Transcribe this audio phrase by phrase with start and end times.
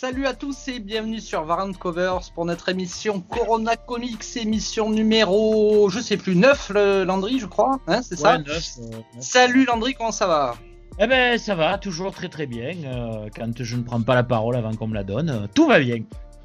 [0.00, 5.90] Salut à tous et bienvenue sur Variant Covers pour notre émission Corona Comics, émission numéro,
[5.90, 9.04] je sais plus, 9, le, Landry, je crois, hein, c'est ça Ouais, neuf, euh, neuf.
[9.20, 10.54] Salut Landry, comment ça va?
[10.98, 12.72] Eh ben ça va, toujours très très bien.
[12.86, 15.66] euh, quand je ne prends pas la parole avant qu'on me la donne, euh, tout
[15.68, 15.98] va bien.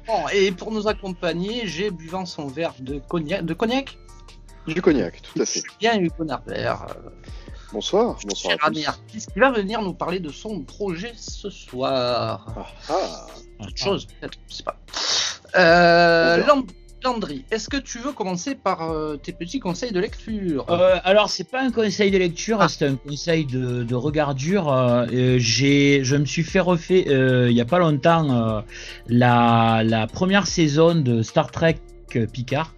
[0.06, 3.96] Bon, et pour nous accompagner, j'ai buvant son verre de cognac, de cognac?
[4.66, 5.62] Du cognac, tout à fait.
[5.80, 7.08] Bien Hugo Narbert, euh,
[7.76, 8.88] Bonsoir, bonsoir cher à ami tous.
[8.88, 12.46] artiste, qui va venir nous parler de son projet ce soir?
[12.56, 13.26] Ah, ah.
[13.60, 14.78] Autre chose, peut-être, je sais pas.
[15.58, 16.42] Euh,
[17.04, 20.64] Landry, est-ce que tu veux commencer par euh, tes petits conseils de lecture?
[20.70, 22.68] Euh, alors c'est pas un conseil de lecture, Ah.
[22.68, 24.72] c'est un conseil de, de regardure.
[24.72, 28.60] euh, j'ai, je me suis fait refaire euh, il y a pas longtemps euh,
[29.06, 31.76] la, la première saison de Star Trek
[32.32, 32.74] Picard.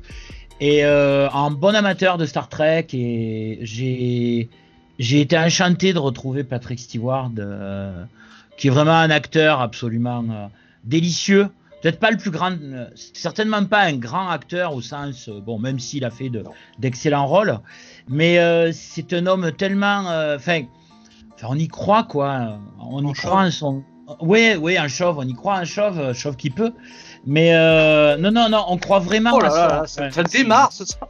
[0.61, 4.49] Et euh, en bon amateur de Star Trek, et j'ai
[4.99, 8.05] j'ai été enchanté de retrouver Patrick Stewart, euh,
[8.57, 10.47] qui est vraiment un acteur absolument euh,
[10.85, 11.49] délicieux.
[11.83, 15.79] Peut-être pas le plus grand, euh, certainement pas un grand acteur au sens, bon, même
[15.79, 16.45] s'il a fait de-
[16.81, 17.59] d'excellents rôles,
[18.09, 18.39] mais
[18.73, 20.03] c'est un homme tellement,
[20.35, 20.63] enfin,
[21.45, 23.85] on y croit quoi, on En y croit en son,
[24.21, 26.73] oui, oui, un chauve, on y croit un chauve, chauve qui peut,
[27.27, 29.33] mais euh, non, non, non, on croit vraiment.
[29.35, 30.05] Oh là là, ça.
[30.05, 31.09] là, ça, démarre ce soir.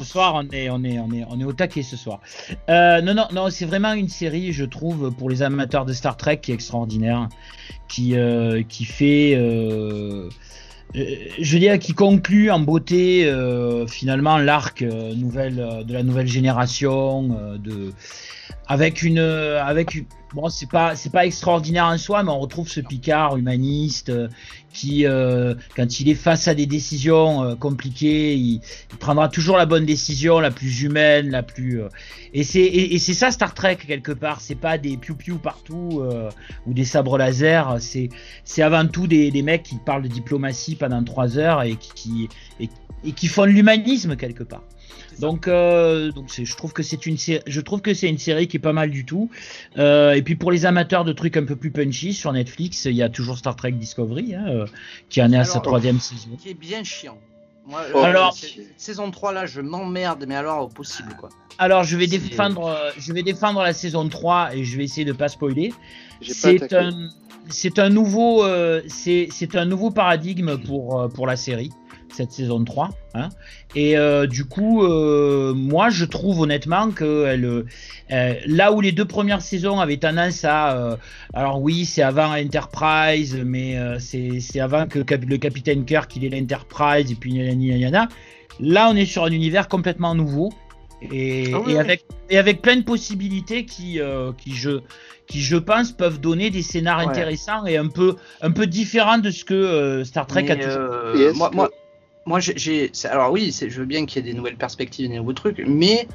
[0.00, 2.20] ce soir, on est, on est, on est, on est au taquet ce soir.
[2.68, 6.16] Euh, non, non, non, c'est vraiment une série, je trouve, pour les amateurs de Star
[6.16, 7.28] Trek, qui est extraordinaire,
[7.88, 9.32] qui, euh, qui fait,
[10.94, 13.30] je veux dire, qui conclut en beauté
[13.88, 17.92] finalement l'arc nouvelle de la nouvelle génération, de,
[18.66, 20.04] avec une, euh, avec
[20.34, 24.28] bon, c'est pas, c'est pas extraordinaire en soi, mais on retrouve ce Picard humaniste euh,
[24.74, 28.60] qui, euh, quand il est face à des décisions compliquées, il,
[29.00, 31.80] prendra toujours la bonne décision, la plus humaine, la plus.
[32.34, 34.40] et c'est et, c'est ça Star Trek quelque part.
[34.40, 36.02] C'est pas des piou piou partout
[36.66, 37.76] ou des sabres laser.
[37.80, 38.10] C'est
[38.44, 42.28] c'est avant tout des, des mecs qui parlent de diplomatie pendant trois heures et qui,
[42.60, 42.68] et,
[43.04, 44.62] et qui font l'humanisme quelque part.
[45.20, 48.46] Donc, euh, donc c'est- je trouve que c'est une je trouve que c'est une série
[48.48, 49.30] qui est pas mal du tout.
[49.76, 52.92] Euh, et puis pour les amateurs de trucs un peu plus punchy sur Netflix, il
[52.92, 54.66] y a toujours Star Trek Discovery hein, euh,
[55.08, 56.30] qui en est à sa troisième saison.
[56.40, 57.18] qui est bien chiant.
[57.66, 58.34] Moi, Oh, euh, alors-
[58.78, 61.28] saison 3 là, je m'emmerde, mais alors au possible quoi.
[61.58, 65.12] Alors je vais défendre, je vais défendre la saison 3 et je vais essayer de
[65.12, 65.74] pas spoiler.
[66.22, 67.08] C'est un,
[67.50, 71.70] c'est un nouveau, euh, c'est, c'est un nouveau paradigme pour pour la série
[72.12, 72.90] cette saison 3.
[73.14, 73.28] Hein.
[73.74, 77.64] Et euh, du coup, euh, moi je trouve honnêtement que elle,
[78.12, 80.96] euh, là où les deux premières saisons avaient tendance à, euh,
[81.34, 86.14] alors oui c'est avant Enterprise, mais euh, c'est, c'est avant que cap- le capitaine Kirk
[86.16, 88.08] il ait l'Enterprise et puis gna.
[88.60, 90.50] Là on est sur un univers complètement nouveau.
[91.12, 91.78] Et, Ah oui, et oui.
[91.78, 94.80] avec et avec plein de possibilités qui euh, qui je
[95.28, 97.06] qui je pense peuvent donner des scénars Ouais.
[97.06, 100.56] intéressants et un peu un peu différents de ce que euh, Star Trek Mais, a
[100.56, 100.92] toujours.
[100.92, 101.70] euh, Et est-ce moi, que- moi,
[102.28, 105.32] moi, j'ai- Alors oui, je veux bien qu'il y ait des nouvelles perspectives, des nouveaux
[105.32, 106.06] trucs, mais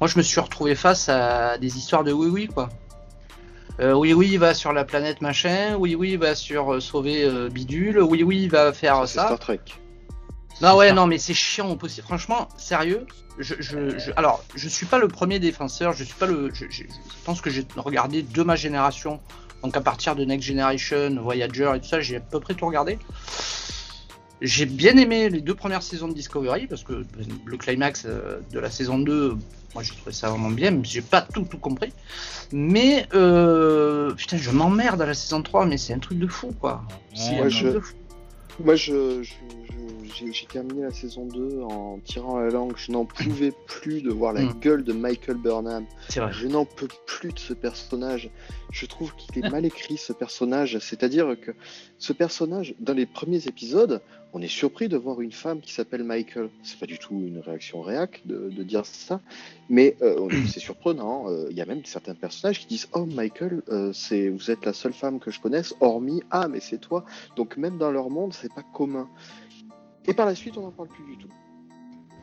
[0.00, 2.68] moi, je me suis retrouvé face à des histoires de oui, oui, quoi.
[3.80, 5.76] Euh, oui, oui, il va sur la planète machin.
[5.78, 7.98] Oui, oui, il va sur euh, sauver euh, bidule.
[8.00, 9.26] Oui, oui, il va faire Ça.
[9.26, 9.60] Star Trek.
[10.60, 12.04] Non, ouais, Star- non, mais c'est chiant au possible.
[12.06, 13.06] Franchement, sérieux.
[13.38, 15.92] Je, je, je- alors, je suis pas le premier défenseur.
[15.92, 16.50] Je suis pas le.
[16.52, 16.82] Je
[17.24, 19.20] pense que j'ai regardé de ma génération.
[19.62, 22.66] Donc à partir de Next Generation, Voyager et tout ça, j'ai à peu près tout
[22.66, 22.98] regardé.
[24.40, 27.04] J'ai bien aimé les deux premières saisons de Discovery parce que
[27.44, 29.36] le climax euh, de la saison 2,
[29.74, 31.92] moi j'ai trouvé ça vraiment bien, mais j'ai pas tout tout compris.
[32.52, 36.54] Mais euh, putain, je m'emmerde à la saison 3, mais c'est un truc de fou
[36.60, 36.82] quoi.
[37.14, 37.50] C'est Ouais, un non.
[37.50, 37.94] truc de fou.
[38.64, 39.32] Moi, je, je-
[40.16, 42.72] je- j'ai, terminé la saison 2 en tirant la langue.
[42.76, 44.58] Je n'en pouvais plus de voir la Mm.
[44.60, 45.84] gueule de Michael Burnham.
[46.08, 46.32] C'est vrai.
[46.32, 48.30] Je n'en peux plus de ce personnage.
[48.72, 50.76] Je trouve qu'il est mal écrit, ce personnage.
[50.80, 51.52] C'est-à-dire que
[51.98, 54.02] ce personnage, dans les premiers épisodes,
[54.32, 56.50] on est surpris de voir une femme qui s'appelle Michael.
[56.62, 59.20] C'est pas du tout une réaction réac de, de dire ça,
[59.68, 61.28] mais euh, c'est surprenant.
[61.28, 64.64] Euh, Il y a même certains personnages qui disent Oh, Michael, euh, c'est vous êtes
[64.64, 67.04] la seule femme que je connaisse, hormis Ah, mais c'est toi.
[67.36, 69.08] Donc, même dans leur monde, c'est pas commun.
[70.06, 71.28] Et par la suite, on n'en parle plus du tout.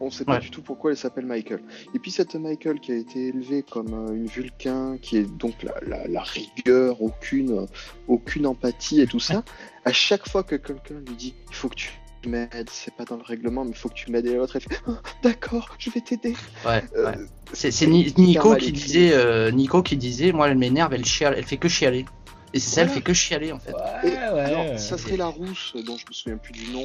[0.02, 1.62] On ne sait pas du tout pourquoi elle s'appelle Michael.
[1.94, 5.64] Et puis cette Michael qui a été élevée comme euh, une Vulcain, qui est donc
[5.64, 7.66] la, la- la rigueur, aucune, euh,
[8.08, 9.44] aucune empathie et tout ça,
[9.86, 11.90] à chaque fois que quelqu'un lui dit il faut que tu
[12.28, 14.64] m'aides, c'est pas dans le règlement, mais il faut que tu m'aides, et l'autre elle
[14.64, 16.34] fait Ah, d'accord, je vais t'aider.
[16.66, 17.18] Ouais, Euh, ouais.
[17.54, 21.36] C'est c'est Ni- Nico qui disait, euh, Nico qui disait, moi elle m'énerve, elle chiale,
[21.38, 22.06] elle fait que chialer.
[22.54, 23.72] Et c'est ça, elle fait que chialer en fait.
[24.04, 24.40] Et Ouais, ouais.
[24.42, 26.84] alors, ça serait la rousse, dont je me souviens plus du nom.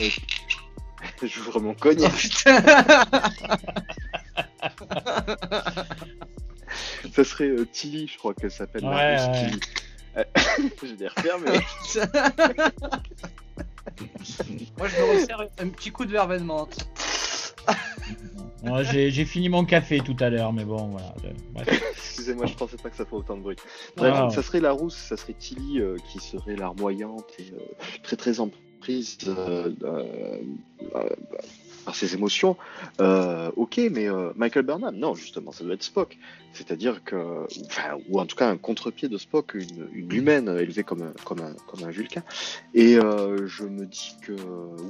[0.00, 0.08] Euh,
[1.22, 2.12] je vous mon cognac.
[2.12, 2.62] Oh, putain.
[7.12, 8.82] ça serait euh, Tilly, je crois qu'elle s'appelle.
[8.82, 9.16] la Ouais.
[9.32, 9.60] Tilly.
[10.82, 11.60] J'ai des repères, mais.
[14.78, 16.88] Moi, je me resserre un petit coup de verveine menthe.
[18.82, 21.14] J'ai fini mon café tout à l'heure, mais bon, voilà.
[21.52, 21.82] Bref.
[21.92, 23.56] Excusez-moi, je pensais pas que ça ferait autant de bruit.
[23.98, 24.10] Ouais.
[24.10, 27.58] Bref, ça serait la rousse, ça serait Tilly euh, qui serait larmoyante et euh,
[28.02, 30.38] très très emprise euh, euh,
[30.94, 31.08] euh,
[31.84, 32.56] par ses émotions.
[33.56, 36.18] Ok, mais Michael Burnham, non, justement, ça doit être Spock.
[36.52, 40.82] C'est-à-dire que, enfin, ou en tout cas un contre-pied de Spock, une, une humaine élevée
[40.82, 42.24] comme un, comme un, comme un Vulcain.
[42.74, 44.32] Et je me dis que,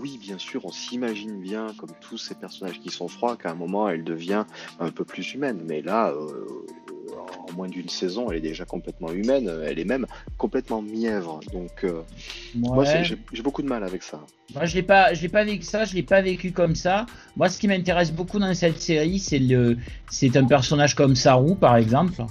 [0.00, 3.56] oui, bien sûr, on s'imagine bien, comme tous ces personnages qui sont froids, qu'à un
[3.56, 4.46] moment, elle devient
[4.81, 5.60] un peu plus humaine.
[5.66, 6.14] Mais là,
[7.49, 10.06] en moins d'une saison, elle est déjà complètement humaine, elle est même
[10.38, 11.41] complètement mièvre.
[11.53, 12.03] Donc, euh,
[12.55, 13.05] moi, Ouais.
[13.05, 14.20] j'ai j'ai beaucoup de mal avec ça.
[14.55, 17.06] Moi, je l'ai pas, je l'ai pas vécu ça, je l'ai pas vécu comme ça.
[17.37, 19.76] Moi, ce qui m'intéresse beaucoup dans cette série, c'est le,
[20.11, 22.23] c'est un personnage comme Saru, par exemple,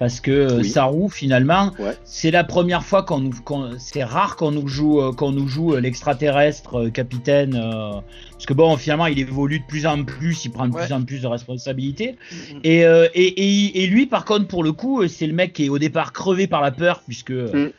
[0.00, 0.68] parce que euh, Oui.
[0.68, 1.96] Saru, finalement, Ouais.
[2.04, 3.34] c'est la première fois qu'on nous,
[3.78, 8.00] c'est rare qu'on nous joue, euh, qu'on nous joue euh, l'extraterrestre capitaine, euh,
[8.32, 10.86] parce que bon, finalement, il évolue de plus en plus, il prend de Ouais.
[10.86, 12.16] plus en plus de responsabilités.
[12.52, 15.52] Mm, Et, euh, et, et, et lui, par contre, pour le coup, c'est le mec
[15.52, 17.70] qui est au départ crevé par la peur, puisque Mm.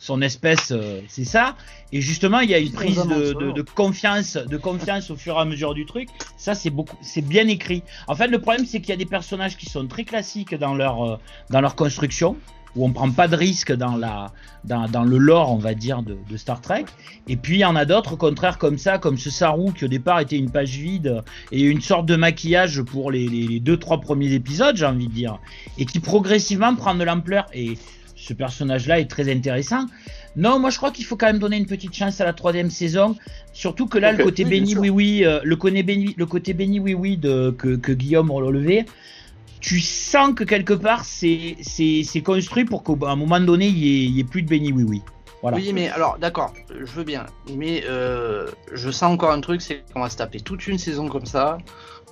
[0.00, 1.56] Son espèce, euh, c'est ça.
[1.92, 3.34] Et justement, il y a une prise de, morceau.
[3.34, 6.08] de, de confiance, de confiance au fur et à mesure du truc.
[6.38, 7.82] Ça, c'est beaucoup, c'est bien écrit.
[8.08, 10.74] En fait, le problème, c'est qu'il y a des personnages qui sont très classiques dans
[10.74, 11.16] leur, euh,
[11.50, 12.38] dans leur construction,
[12.76, 14.32] où on prend pas de risque dans la,
[14.64, 16.86] dans, dans le lore, on va dire, de, de Star Trek.
[17.28, 19.84] Et puis, il y en a d'autres, au contraire, comme ça, comme ce Saru, qui
[19.84, 23.60] au départ était une page vide et une sorte de maquillage pour les, les, les
[23.60, 25.38] deux, trois premiers épisodes, j'ai envie de dire,
[25.76, 27.44] et qui progressivement prend de l'ampleur.
[27.52, 27.76] Et
[28.20, 29.86] ce personnage-là est très intéressant.
[30.36, 32.70] Non, moi je crois qu'il faut quand même donner une petite chance à la troisième
[32.70, 33.16] saison.
[33.52, 36.52] Surtout que là, le côté Oui, béni oui oui, euh, le, côté béni, le côté
[36.54, 38.84] béni oui oui de, que, que Guillaume relevé,
[39.60, 43.78] tu sens que quelque part c'est c'est c'est construit pour qu'à un moment donné il
[43.78, 45.02] y ait, il y ait plus de béni oui oui.
[45.42, 45.56] Voilà.
[45.56, 47.24] Oui, mais alors, d'accord, je veux bien.
[47.56, 51.08] Mais euh, je sens encore un truc, c'est qu'on va se taper toute une saison
[51.08, 51.56] comme ça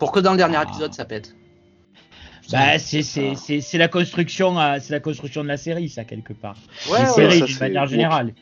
[0.01, 0.63] pour que dans le dernier Ah.
[0.67, 1.35] épisode ça pète.
[2.51, 6.05] Bah, c'est c'est c'est c'est la construction euh, c'est la construction de la série ça
[6.05, 6.57] quelque part.
[6.91, 8.35] Ouais, séries ça, d'une manière générale.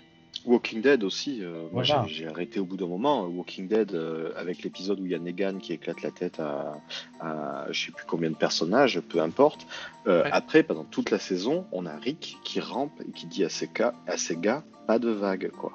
[0.45, 2.05] Walking Dead aussi, euh, moi Voilà.
[2.09, 3.25] j'ai arrêté au bout d'un moment.
[3.27, 6.77] Walking Dead, euh, avec l'épisode où il y a Negan qui éclate la tête à,
[7.19, 9.67] à je sais plus combien de personnages, peu importe.
[10.07, 10.31] Euh, Ouais.
[10.31, 13.69] Après, pendant toute la saison, on a Rick qui rampe et qui dit à ses,
[13.75, 15.73] gars, à ses gars, pas de vague, quoi.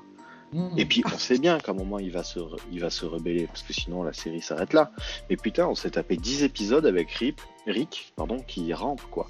[0.54, 0.78] Mmh.
[0.78, 2.40] Et puis on sait bien qu'à un moment il va se,
[2.72, 4.92] il va se rebeller parce que sinon la série s'arrête là.
[5.30, 9.28] Mais putain, on s'est tapé 10 épisodes avec Rip, Rick, pardon, qui rampe, quoi.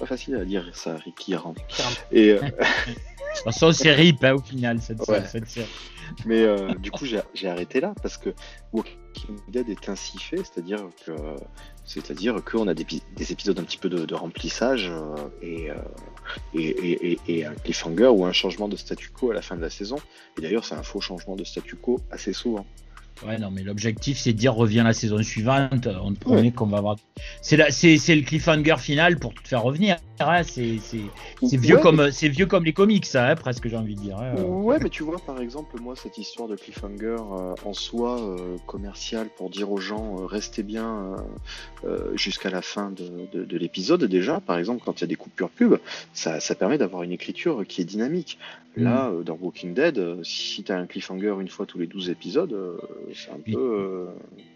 [0.00, 1.58] Pas facile à dire ça, Rick qui rampe.
[1.68, 1.94] Qui rampe.
[2.10, 2.40] Et, euh,
[3.72, 5.24] c'est rip hein, au final cette, Ouais.
[5.26, 5.68] cette série.
[6.26, 8.30] Mais euh, du coup, j'ai arrêté là parce que
[8.72, 11.12] Walking Dead est ainsi fait, c'est-à-dire que
[11.84, 15.70] c'est-à-dire qu'on a des, pi- des épisodes un petit peu de, de remplissage euh, et,
[15.70, 15.74] euh,
[16.54, 19.54] et, et, et, et un cliffhanger ou un changement de statu quo à la fin
[19.56, 19.96] de la saison.
[20.38, 22.64] Et d'ailleurs, c'est un faux changement de statu quo assez souvent.
[23.26, 25.88] Ouais, non, mais l'objectif c'est de dire reviens la saison suivante.
[26.02, 26.96] On te promet qu'on va avoir.
[27.42, 29.96] C'est la, c'est, c'est le cliffhanger final pour te faire revenir.
[30.20, 30.42] hein.
[30.42, 31.00] C'est, c'est,
[31.46, 34.00] c'est vieux Ouais, comme, c'est vieux comme les comics, ça, hein, presque j'ai envie de
[34.00, 34.18] dire.
[34.18, 34.34] hein.
[34.42, 38.56] Ouais, mais tu vois, par exemple, moi, cette histoire de cliffhanger euh, en soi euh,
[38.66, 41.14] commercial pour dire aux gens euh, restez bien
[41.84, 45.04] euh, euh, jusqu'à la fin de, de, de l'épisode, déjà, par exemple, quand il y
[45.04, 45.74] a des coupures pub,
[46.14, 48.38] ça, ça permet d'avoir une écriture qui est dynamique.
[48.76, 51.88] Là, euh, dans Walking Dead, euh, si tu as un cliffhanger une fois tous les
[51.88, 52.78] 12 épisodes, euh,
[53.14, 53.58] c'est un peu.
[53.58, 54.06] euh,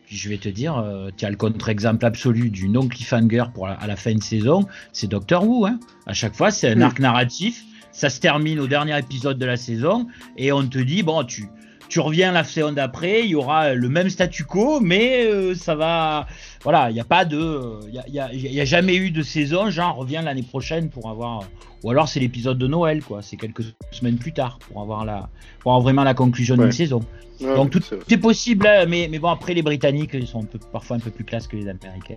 [0.07, 3.67] Puis je vais te dire, euh, tu as le contre-exemple absolu du non cliffhanger pour
[3.67, 5.67] la- à la fin de saison, c'est Doctor Who.
[5.67, 5.79] Hein.
[6.07, 6.83] À chaque fois, c'est un Mm.
[6.83, 7.63] arc narratif.
[7.93, 10.07] Ça se termine au dernier épisode de la saison
[10.37, 11.47] et on te dit bon, tu
[11.91, 15.75] tu reviens la saison d'après, il y aura le même statu quo, mais euh, ça
[15.77, 16.27] va.
[16.65, 17.61] Voilà, il n'y a pas de.
[17.89, 20.23] Il y a, il y a- il y a jamais eu de saison, genre reviens
[20.23, 21.45] l'année prochaine pour avoir.
[21.83, 23.21] Ou alors c'est l'épisode de Noël, quoi.
[23.21, 25.29] C'est quelques semaines plus tard pour avoir, la,
[25.61, 26.63] pour avoir vraiment la conclusion Ouais.
[26.65, 27.01] d'une saison.
[27.43, 30.47] ouais, Donc tout est possible, hein, mais, mais bon après les Britanniques ils sont un
[30.47, 32.17] peu, parfois un peu plus classe que les Américains,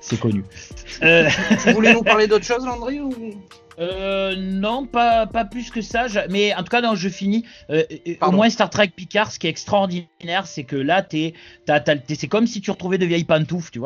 [0.00, 0.42] c'est connu.
[1.02, 1.28] Euh,
[1.62, 3.14] Tu voulais nous parler d'autre chose, Landry ou...
[3.78, 7.44] euh, non, pas, pas plus que ça, je- mais en tout cas non, je finis.
[7.70, 11.34] Euh, euh, au moins Star Trek Picard, ce qui est extraordinaire, c'est que là t'es,
[11.66, 13.83] t'as- t'as- t'es- c'est comme si tu retrouvais de vieilles pantoufles, tu vois,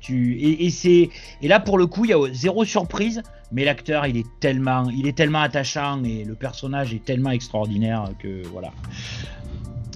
[0.00, 1.10] tu et, et c'est
[1.42, 4.88] et là pour le coup il y a zéro surprise, mais l'acteur il est tellement,
[4.90, 8.70] il est tellement attachant et le personnage est tellement extraordinaire que voilà.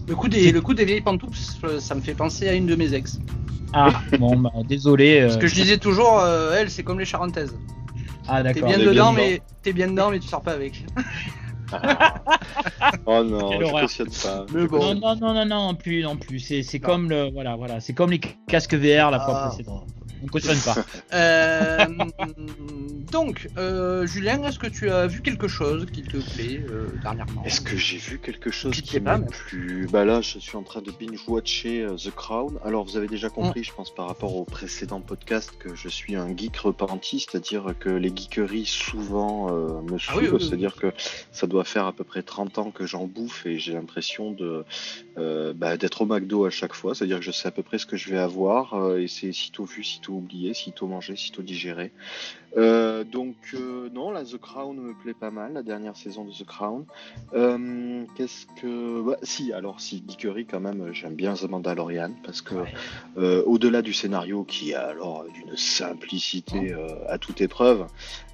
[0.08, 2.74] Le coup des, le coup des vieilles pantoufles, ça me fait penser à une de
[2.74, 3.20] mes ex.
[3.72, 5.20] Ah bon, bah, désolé.
[5.22, 7.56] Parce euh, que je disais toujours, euh, elle, c'est comme les charentaises.
[8.28, 8.68] Ah T'es d'accord.
[8.68, 9.22] bien est bien dedans, dedans.
[9.22, 10.84] mais t'es bien dedans, mais tu sors pas avec.
[13.06, 13.82] Oh non, Quelle je horreur.
[13.82, 14.46] cautionne pas.
[14.54, 14.94] Mais bon.
[14.94, 16.38] Non, non, non, non, non, non plus, non plus.
[16.40, 16.86] C'est, c'est Non.
[16.88, 19.48] comme le, voilà, voilà, c'est comme les casques VR la fois Ah.
[19.48, 19.86] précédente.
[20.22, 20.84] On cautionne pas.
[21.12, 21.86] Euh,
[23.10, 27.42] donc, euh, Julien, est-ce que tu as vu quelque chose qui te plaît euh, dernièrement
[27.44, 29.86] Est-ce que j'ai vu quelque chose Qui m'a même plu?
[29.92, 32.58] Bah là, je suis en train de binge-watcher The Crown.
[32.64, 33.30] Alors, vous avez déjà Mm.
[33.32, 37.74] compris, je pense, par rapport au précédent podcast, que je suis un geek repenti, c'est-à-dire
[37.78, 40.46] que les geekeries souvent euh, me Ah oui, saoulent, oui, oui.
[40.48, 40.92] c'est-à-dire que
[41.30, 44.64] ça doit faire à peu près 30 ans que j'en bouffe et j'ai l'impression de
[45.18, 47.78] euh, bah, d'être au McDo à chaque fois, c'est-à-dire que je sais à peu près
[47.78, 51.42] ce que je vais avoir euh, et c'est sitôt vu, sitôt oublié, sitôt mangé, sitôt
[51.42, 51.92] digéré.
[52.56, 56.32] Euh, donc euh, non, la The Crown me plaît pas mal, la dernière saison de
[56.32, 56.84] The Crown.
[57.34, 59.02] Euh, Qu'est-ce que...
[59.02, 62.72] bah, si, alors si, geekerie quand même, j'aime bien The Mandalorian parce que Ouais.
[63.16, 67.86] euh, au-delà du scénario qui est alors d'une simplicité euh, à toute épreuve,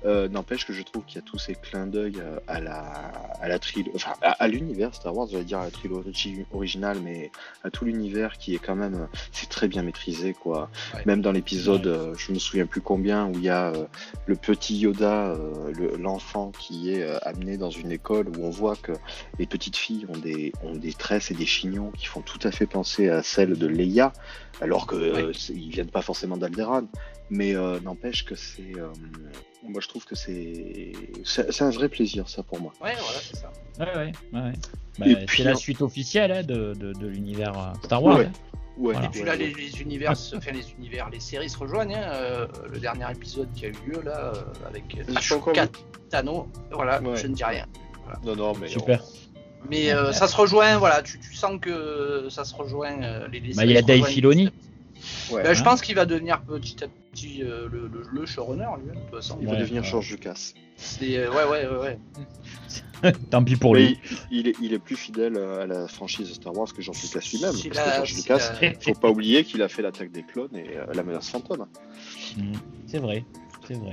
[0.05, 2.81] euh, n'empêche que je trouve qu'il y a tous ces clins d'œil euh, à la,
[3.41, 6.99] à la trilogie, enfin à, à l'univers Star Wars, j'allais dire à la trilogie originale,
[7.03, 7.31] mais
[7.63, 10.71] à tout l'univers qui est quand même, c'est très bien maîtrisé quoi.
[10.95, 11.03] Ouais.
[11.07, 13.85] Même dans l'épisode, euh, je me souviens plus combien, où il y a euh,
[14.27, 18.51] le petit Yoda, euh, le- l'enfant qui est euh, amené dans une école où on
[18.51, 18.93] voit que
[19.39, 22.51] les petites filles ont des, ont des tresses et des chignons qui font tout à
[22.51, 24.13] fait penser à celles de Leia,
[24.61, 26.87] alors que euh, ils viennent pas forcément d'Alderaan.
[27.31, 28.89] Mais euh, n'empêche que c'est, euh,
[29.63, 30.93] moi je trouve que c'est,
[31.25, 32.73] c'est un vrai plaisir ça pour moi.
[32.83, 33.53] Ouais, voilà, c'est ça.
[33.79, 34.41] Ouais, ouais, ouais.
[34.41, 34.53] ouais.
[34.99, 38.19] Bah, Et c'est puis, la suite officielle hein, de, de, de l'univers Star Wars.
[38.21, 38.25] Ouais.
[38.27, 38.33] hein.
[38.79, 39.07] Ouais, Voilà.
[39.07, 41.95] Et puis là, les, les univers, se- enfin les univers, les séries se rejoignent.
[41.97, 45.53] hein, euh, le dernier épisode qui a eu lieu là, euh, avec J'ai pas encore
[45.55, 45.69] H4
[46.11, 47.17] Tano, voilà, Ouais.
[47.17, 47.67] je ne dis rien.
[48.25, 49.03] Non non mais Super.
[49.69, 53.03] Mais euh, ça se rejoint, voilà, tu, tu sens que ça se rejoint.
[53.03, 54.51] euh, les, les Bah, il y a Dave Filoni.
[55.31, 55.43] Ouais.
[55.43, 58.67] Bah, je Hein pense qu'il va devenir petit à petit euh, le, le, le showrunner,
[58.85, 59.39] lui, de toute façon.
[59.41, 59.89] il va devenir ouais.
[59.89, 60.53] George Lucas.
[60.77, 61.99] C'est, euh, ouais, ouais, ouais,
[63.03, 63.13] ouais.
[63.31, 63.99] Tant pis pour Mais lui.
[64.31, 67.01] il, il est, il est plus fidèle à la franchise de Star Wars que George
[67.03, 67.51] Lucas lui-même.
[67.53, 70.77] Parce que George Lucas, la- faut pas oublier qu'il a fait l'attaque des clones et
[70.77, 71.67] euh, la menace fantôme.
[72.87, 73.25] C'est vrai,
[73.67, 73.93] c'est vrai.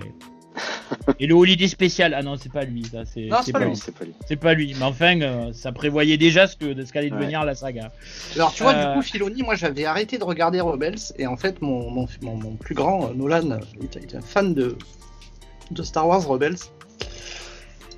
[1.20, 3.66] Et le holiday spécial, ah non, c'est pas lui, ça, c'est Non, c'est pas pas
[3.66, 3.76] lui.
[3.76, 4.14] c'est pas lui.
[4.28, 7.20] C'est pas lui, mais enfin, euh, ça prévoyait déjà ce que de ce qu'allait Ouais.
[7.20, 7.92] devenir la saga.
[8.36, 11.38] Alors, tu vois, Euh, du coup, Filoni, moi, j'avais arrêté de regarder Rebels, et en
[11.38, 13.60] fait, mon, mon, mon, mon plus grand, euh, Nolan, euh,
[14.14, 14.78] un fan de,
[15.72, 16.58] de Star Wars Rebels.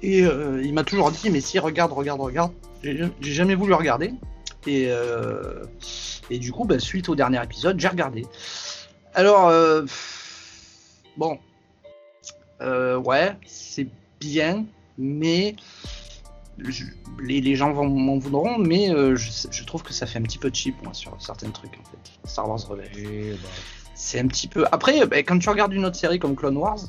[0.04, 2.52] Et euh, il m'a toujours dit, mais si, regarde, regarde, regarde.
[2.84, 4.14] J'ai j'ai jamais voulu regarder.
[4.68, 5.64] Et, euh,
[6.30, 8.26] et du coup, bah, suite au dernier épisode, j'ai regardé.
[9.16, 9.84] Alors, euh,
[11.16, 11.40] bon,
[12.62, 13.88] Euh, ouais, c'est
[14.20, 14.66] bien,
[14.98, 15.56] mais
[16.58, 16.86] je-
[17.22, 20.24] les, les gens vont- m'en voudront, mais euh, je, je trouve que ça fait un
[20.24, 22.12] petit peu cheap moi sur certains trucs en fait.
[22.30, 22.90] Star Wars Rebels.
[22.98, 23.50] Et, bah,
[23.96, 24.66] C'est un petit peu.
[24.72, 26.80] Après, bah, quand tu regardes une autre série comme Clone Wars,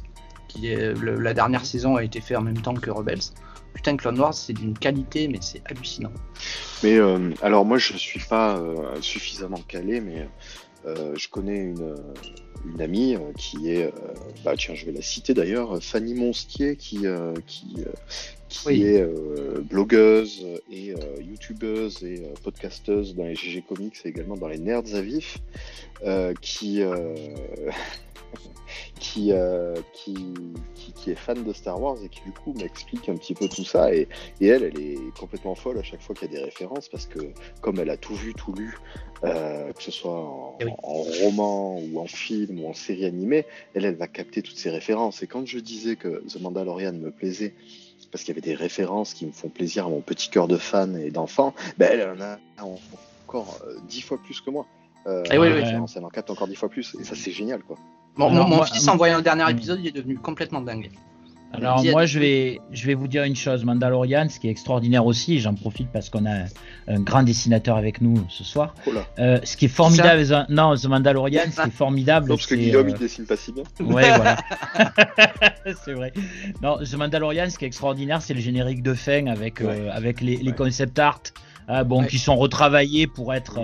[0.49, 3.21] qui est le- la dernière saison a été faite en même temps que Rebels.
[3.75, 6.13] Putain, Clone Wars, c'est d'une qualité, mais c'est hallucinant.
[6.83, 10.27] Mais euh, alors moi je suis pas euh, suffisamment calé, mais
[10.87, 11.95] je connais une,
[12.65, 13.91] une amie euh, qui est, euh,
[14.45, 16.99] bah tiens je vais la citer d'ailleurs, Fanny Monstier qui
[17.47, 17.93] qui, euh,
[18.49, 18.83] qui Oui.
[18.83, 24.37] est euh, blogueuse et euh, youtubeuse et euh, podcasteuse dans les GG Comics et également
[24.37, 25.88] dans les Nerds à vif, euh,
[26.41, 27.15] qui euh,
[29.01, 30.15] qui, euh, qui,
[30.75, 33.49] qui qui est fan de Star Wars et qui du coup m'explique un petit peu
[33.49, 34.09] tout ça et
[34.41, 37.07] et elle, elle est complètement folle à chaque fois qu'il y a des références parce
[37.07, 37.21] que
[37.61, 38.77] comme elle a tout vu, tout lu,
[39.25, 40.73] euh, que ce soit en, Eh oui.
[40.83, 44.71] en roman ou en film ou en série animée, elle, elle va capter toutes ces
[44.71, 45.23] références.
[45.23, 47.55] Et quand je disais que The Mandalorian me plaisait
[48.11, 50.57] parce qu'il y avait des références qui me font plaisir à mon petit cœur de
[50.57, 52.39] fan et d'enfant, ben elle en a
[53.27, 54.67] encore euh, dix fois plus que moi.
[55.07, 56.03] Euh, Eh oui, oui.
[56.03, 57.77] en capte encore dix fois plus et ça c'est génial quoi.
[58.17, 60.91] Bon, Alors, mon, moi- fils, en voyant le dernier épisode, il est devenu complètement dingue.
[61.55, 65.07] Alors moi je vais je vais vous dire une chose, Mandalorian, ce qui est extraordinaire
[65.07, 66.45] aussi, et j'en profite parce qu'on a un,
[66.89, 68.75] un grand dessinateur avec nous ce soir.
[68.87, 69.07] Oh là.
[69.19, 72.47] Euh, ce qui est formidable, The- non, The Mandalorian, ce qui est formidable, Non, parce
[72.49, 73.63] que Guillaume euh, il dessine pas si bien.
[73.81, 74.37] Ouais, voilà.
[75.85, 76.13] c'est vrai.
[76.63, 80.21] Non, The Mandalorian, ce qui est extraordinaire, c'est le générique de fin avec, euh, avec
[80.21, 80.55] les, les Ouais.
[80.57, 81.21] concept art,
[81.69, 82.09] hein, bon, Ouais.
[82.09, 83.59] qui sont retravaillés pour être.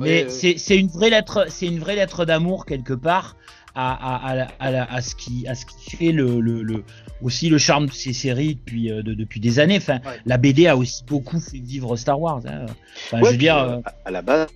[0.00, 3.36] Mais Ouais, c'est une vraie lettre, c'est une vraie lettre d'amour quelque part
[3.74, 6.82] à, à, à, à, ce qui à ce qui fait le, le, le-
[7.22, 9.76] aussi le charme de ces séries depuis euh, de- depuis des années.
[9.76, 10.18] Enfin, Ouais.
[10.26, 12.40] la BD a aussi beaucoup fait vivre Star Wars.
[12.46, 12.66] hein.
[13.06, 13.56] Enfin, je veux dire.
[13.58, 14.48] euh, euh, à- la base,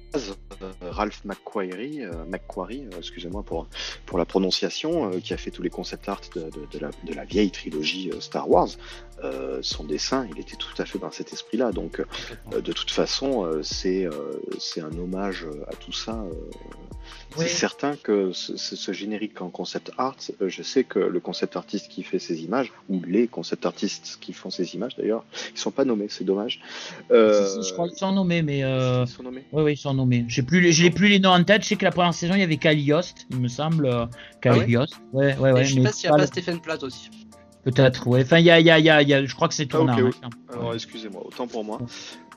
[0.81, 3.69] Ralph McQuarrie, McQuarrie, excusez-moi pour,
[4.07, 7.15] pour la prononciation, qui a fait tous les concept art de, de- de la, de
[7.15, 8.69] la vieille trilogie Star Wars,
[9.23, 11.73] euh, son dessin, il était tout à fait dans cet esprit-là.
[11.73, 14.13] Donc, euh, de toute façon, euh, c'est euh,
[14.59, 16.13] c'est un hommage à tout ça.
[16.13, 21.57] euh, C'est certain que ce, générique en concept art, euh, je sais que le concept
[21.57, 25.59] artiste qui fait ces images, ou les concept artistes qui font ces images d'ailleurs, ils
[25.59, 26.61] sont pas nommés, c'est dommage.
[27.11, 27.63] Euh...
[27.63, 28.65] je crois qu'ils sont nommés, mais.
[28.65, 29.05] Euh...
[29.07, 30.25] Ils sont nommés Oui, oui, ils sont nommés.
[30.29, 31.63] J'ai plus, plus les noms en tête.
[31.63, 34.09] Je sais que la première saison, il y avait Kali Yost, il me semble.
[34.41, 34.95] Kali ah Yost.
[35.13, 35.65] Ouais, ouais, ouais.
[35.65, 37.11] je sais pas s'il n'y a pas, Stephen Platt aussi.
[37.65, 38.23] Peut-être, ouais.
[38.23, 39.75] Enfin, il y a, y, a, y, a, y a, je crois que c'est.
[39.75, 39.97] Ah,
[40.53, 41.79] Alors, excusez-moi, autant pour moi.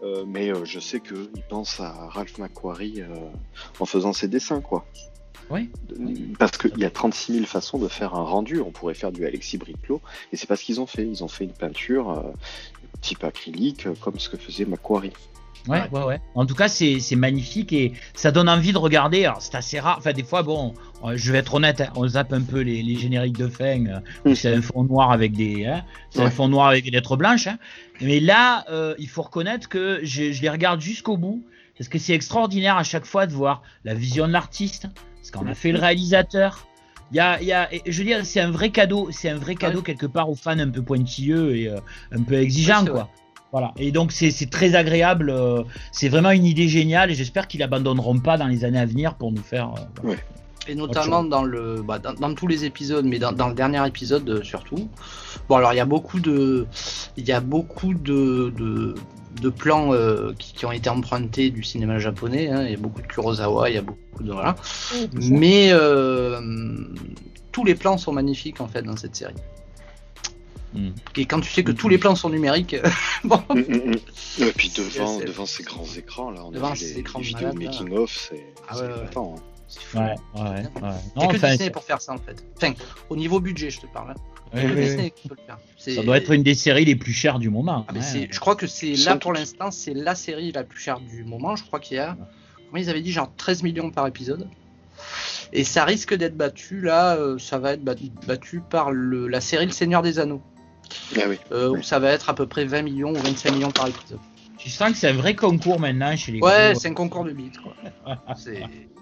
[0.03, 3.15] Euh, mais euh, je sais qu'il pense à Ralph McQuarrie euh,
[3.79, 4.86] en faisant ses dessins, quoi.
[5.50, 5.69] Oui.
[6.39, 8.62] Parce qu'il y a 36 000 façons de faire un rendu.
[8.62, 11.05] On pourrait faire du Alexis Briclot, et c'est pas ce qu'ils ont fait.
[11.05, 12.24] Ils ont fait une peinture
[13.01, 15.13] type acrylique, comme ce que faisait Macquarie.
[15.67, 16.22] Ouais, ouais, ouais.
[16.36, 19.25] En tout cas, c'est magnifique et ça donne envie de regarder.
[19.25, 19.98] Alors, c'est assez rare.
[19.98, 20.74] Enfin, des fois, bon,
[21.16, 23.86] je vais être honnête, hein, on zappe un peu les, les génériques de fin.
[23.86, 27.18] Euh, c'est un fond noir avec des, hein, c'est un fond noir avec des lettres
[27.18, 27.48] blanches.
[27.48, 27.58] Hein.
[28.01, 31.44] Mais là, euh, il faut reconnaître que je, je les regarde jusqu'au bout
[31.77, 34.88] parce que c'est extraordinaire à chaque fois de voir la vision de l'artiste,
[35.22, 36.68] ce qu'en a fait le réalisateur.
[37.12, 39.38] Il y a, il y a, je veux dire, c'est un vrai cadeau, c'est un
[39.38, 41.80] vrai cadeau quelque part aux fans un peu pointilleux et euh,
[42.12, 43.10] un peu exigeants, quoi.
[43.54, 43.74] Voilà.
[43.77, 45.30] Et donc c'est très agréable.
[45.30, 45.63] Euh,
[45.94, 49.16] c'est vraiment une idée géniale et j'espère qu'ils abandonneront pas dans les années à venir
[49.16, 49.74] pour nous faire.
[50.67, 54.43] Et notamment dans le, bah, dans, tous les épisodes, mais dans, le dernier épisode euh,
[54.43, 54.89] surtout.
[55.50, 56.67] Bon alors il y a beaucoup de,
[57.15, 58.53] il y a beaucoup de,
[59.41, 59.91] de, plans
[60.38, 62.50] qui, ont été empruntés du cinéma japonais.
[62.50, 62.63] Hein.
[62.65, 64.55] Il y a beaucoup de Kurosawa, il y a beaucoup de voilà.
[65.13, 65.71] mais
[67.51, 69.33] tous les plans sont magnifiques en fait dans cette série.
[70.74, 70.89] Mm.
[71.15, 72.75] Et quand tu sais que tous les plans sont numériques,
[73.24, 73.41] bon.
[73.50, 73.93] Mm, mm,
[74.39, 77.53] et puis devant, devant ces grands écrans, là, on devant a vu les, écrans vidéos
[77.53, 79.36] making c'est ah ouais, hein.
[79.93, 80.65] Ouais, ouais, ouais.
[81.15, 82.43] Il n'y a que Disney pour faire ça en fait.
[82.55, 82.74] Enfin,
[83.09, 84.12] au niveau budget, je te parle.
[84.12, 84.62] Hein.
[84.62, 85.57] que Disney peut le faire.
[85.77, 87.86] Ça doit être une des séries les plus chères du moment.
[87.89, 91.24] Ah, je crois que c'est là pour l'instant, c'est la série la plus chère du
[91.24, 91.55] moment.
[91.55, 92.17] Je crois qu'il y a,
[92.67, 94.47] comment ils avaient dit, genre 13 millions par épisode.
[95.53, 99.65] Et ça risque d'être battu là, euh, ça va être battu par le, la série
[99.65, 100.41] Le Seigneur des Anneaux.
[101.15, 101.21] Ah
[101.51, 104.19] euh, où ça va être à peu près 20 millions ou 25 millions par épisode.
[104.57, 107.31] Tu sens que c'est un vrai concours maintenant chez les Ouais, c'est un concours de
[107.31, 107.51] bits.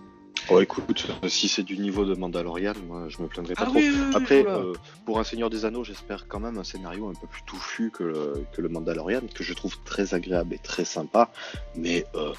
[0.50, 3.80] Oh, écoute, si c'est du niveau de Mandalorian, moi je me plaindrai pas ah trop.
[4.16, 4.74] Après, euh,
[5.06, 8.04] pour un Seigneur des Anneaux, j'espère quand même un scénario un peu plus touffu que
[8.04, 11.32] le, que le Mandalorian, que je trouve très agréable et très sympa.
[11.75, 12.34] Mais euh,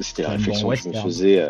[0.00, 1.40] c'était la réflexion que je me faisais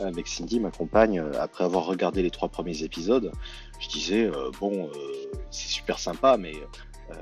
[0.00, 3.32] avec Cindy, ma compagne, après avoir regardé les trois premiers épisodes.
[3.80, 4.88] Je disais, bon,
[5.50, 6.54] c'est super sympa, mais
[7.10, 7.14] euh,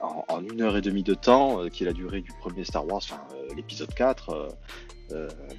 [0.00, 2.86] en, une heure et demie de temps, euh, qui est la durée du premier Star
[2.86, 4.56] Wars, enfin euh, l'épisode 4,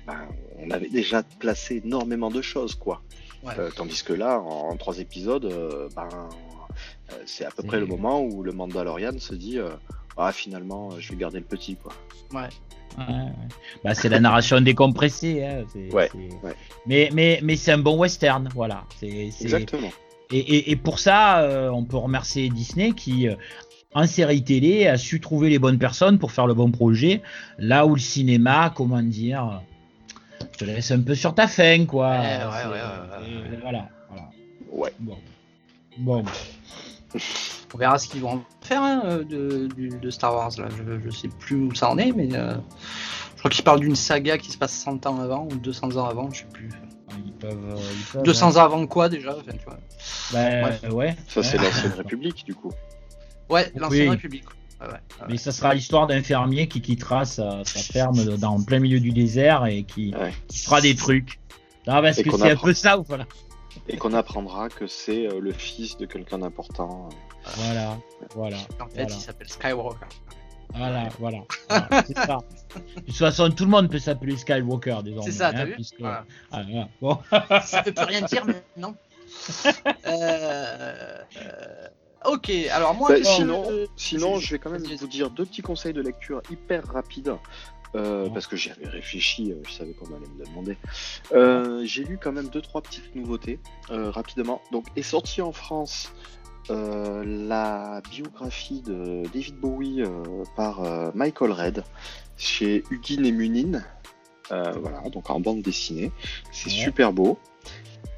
[0.08, 0.28] ben,
[0.60, 3.02] on avait déjà placé énormément de choses, quoi.
[3.76, 5.48] tandis que là, en, trois épisodes,
[5.96, 6.10] ben,
[7.26, 9.60] c'est à peu près le moment où le Mandalorian se dit
[10.18, 11.94] ah finalement je vais garder le petit quoi.
[12.34, 12.50] Ouais.
[13.84, 15.44] Bah, c'est la narration décompressée.
[15.44, 16.10] Hein, ouais,
[16.86, 18.86] Mais, mais, mais c'est un bon western, voilà.
[19.02, 19.92] Exactement.
[20.34, 23.36] Et, pour ça, euh, on peut remercier Disney qui, euh,
[23.94, 27.22] en série télé, a su trouver les bonnes personnes pour faire le bon projet.
[27.58, 29.62] Là où le cinéma, comment dire,
[30.58, 32.12] te laisse un peu sur ta faim, quoi.
[32.12, 33.90] Ouais, ouais, ouais, voilà,
[34.72, 34.94] Ouais.
[35.98, 36.24] Bon.
[37.74, 40.52] On verra ce qu'ils vont faire hein, de, Star Wars.
[40.58, 40.68] Là.
[41.04, 42.54] Je, sais plus où ça en est, mais euh,
[43.36, 46.06] je crois qu'ils parlent d'une saga qui se passe 100 ans avant ou 200 ans
[46.06, 46.70] avant, je sais plus.
[47.26, 47.80] Ils peuvent,
[48.16, 49.80] ils 200 ans avant quoi déjà enfin, tu vois.
[50.32, 51.16] Bah, ouais.
[51.28, 52.72] Ça, c'est l'ancienne République, du coup.
[53.52, 54.46] Ouais, l'ancienne République.
[55.30, 59.66] Mais ça sera l'histoire d'un fermier qui quittera sa, ferme dans plein milieu du désert
[59.66, 60.14] et qui,
[60.54, 61.40] fera des trucs.
[61.88, 63.26] Ah, parce que c'est un peu ça ou voilà.
[63.88, 67.10] Et qu'on apprendra que c'est euh, le fils de quelqu'un d'important.
[67.56, 67.98] Voilà,
[68.36, 68.58] voilà.
[68.80, 70.06] En fait, il s'appelle Skywalker.
[70.74, 71.40] Voilà, voilà.
[72.06, 72.38] c'est ça.
[72.76, 75.32] De toute façon, tout le monde peut s'appeler Skywalker désormais.
[75.32, 75.78] C'est ça, t'as hein, vu
[76.52, 76.64] ah,
[77.02, 77.18] bon.
[77.66, 78.96] Ça peut plus rien dire, mais non.
[80.06, 81.88] Euh, euh,
[82.26, 83.10] ok, alors moi.
[83.10, 86.86] Bah, sinon, sinon je vais quand même vous dire deux petits conseils de lecture hyper
[86.88, 87.36] rapides.
[87.94, 90.78] Euh, parce que j'y avais réfléchi, je savais qu'on allait me demander.
[91.86, 94.62] j'ai lu quand même deux trois petites nouveautés rapidement.
[94.72, 96.14] Donc est sorti en France
[96.70, 100.04] la biographie de David Bowie
[100.56, 100.82] par
[101.16, 101.84] Michael Red
[102.38, 103.84] chez Hugin et Munin.
[104.50, 106.14] voilà, donc en bande dessinée.
[106.54, 107.38] C'est super beau.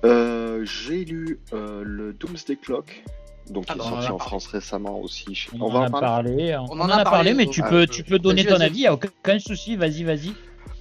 [0.05, 3.03] Euh, j'ai lu euh, le Doomsday Clock,
[3.49, 5.47] donc qui est sorti en France récemment aussi.
[5.53, 6.55] On, en, a parlé.
[6.55, 10.03] On, en, a, parlé, mais tu peux, tu peux donner ton avis, aucun souci, vas-y,
[10.03, 10.33] vas-y.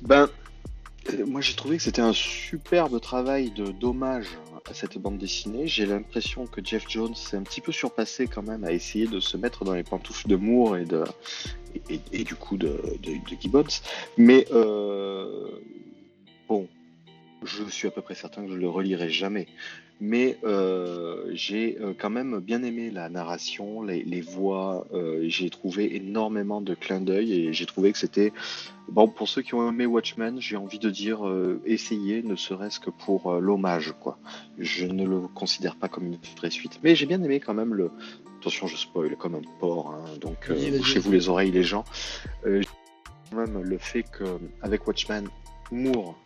[0.02, 0.28] Ben,
[1.12, 4.26] euh, moi j'ai trouvé que c'était un superbe travail de dommage
[4.70, 5.66] à cette bande dessinée.
[5.66, 9.20] J'ai l'impression que Jeff Jones s'est un petit peu surpassé quand même à essayer de
[9.20, 11.04] se mettre dans les pantoufles de Moore et de
[12.12, 13.64] et, du coup de, de, Gibbons.
[14.18, 14.46] Mais
[16.48, 16.68] bon,
[17.44, 19.46] je suis à peu près certain que je le relirai jamais.
[20.04, 24.84] Mais euh, j'ai euh, quand même bien aimé la narration, les, voix.
[24.92, 28.32] Euh, j'ai trouvé énormément de clins d'œil et j'ai trouvé que c'était.
[28.88, 31.20] Bon, pour ceux qui ont aimé Watchmen, j'ai envie de dire
[31.64, 34.18] essayer, ne serait-ce que pour l'hommage, quoi.
[34.58, 36.80] Je ne le considère pas comme une vraie suite.
[36.82, 37.92] Mais j'ai bien aimé quand même le.
[38.40, 40.50] Attention, je spoil comme un porc, hein, donc
[40.82, 41.84] chez vous les oreilles, les gens.
[42.42, 45.28] quand même le fait qu'avec Watchmen,
[45.70, 46.16] Moore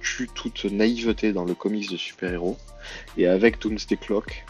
[0.00, 2.56] tue toute naïveté dans le comics de super-héros.
[3.16, 4.44] Et avec Doomsday Clock,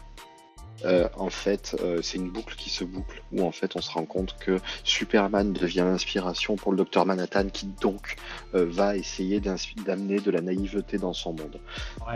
[0.84, 3.90] euh, en fait, euh, c'est une boucle qui se boucle, où en fait on se
[3.90, 8.16] rend compte que Superman devient l'inspiration pour le Docteur Manhattan, qui donc
[8.52, 11.60] va essayer d'amener de la naïveté dans son monde.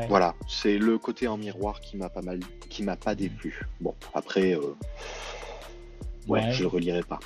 [0.08, 3.62] Voilà, c'est le côté en miroir qui m'a pas mal, qui m'a pas déplu.
[3.80, 4.56] Bon, après,
[6.26, 7.20] ouais, je le relirai pas.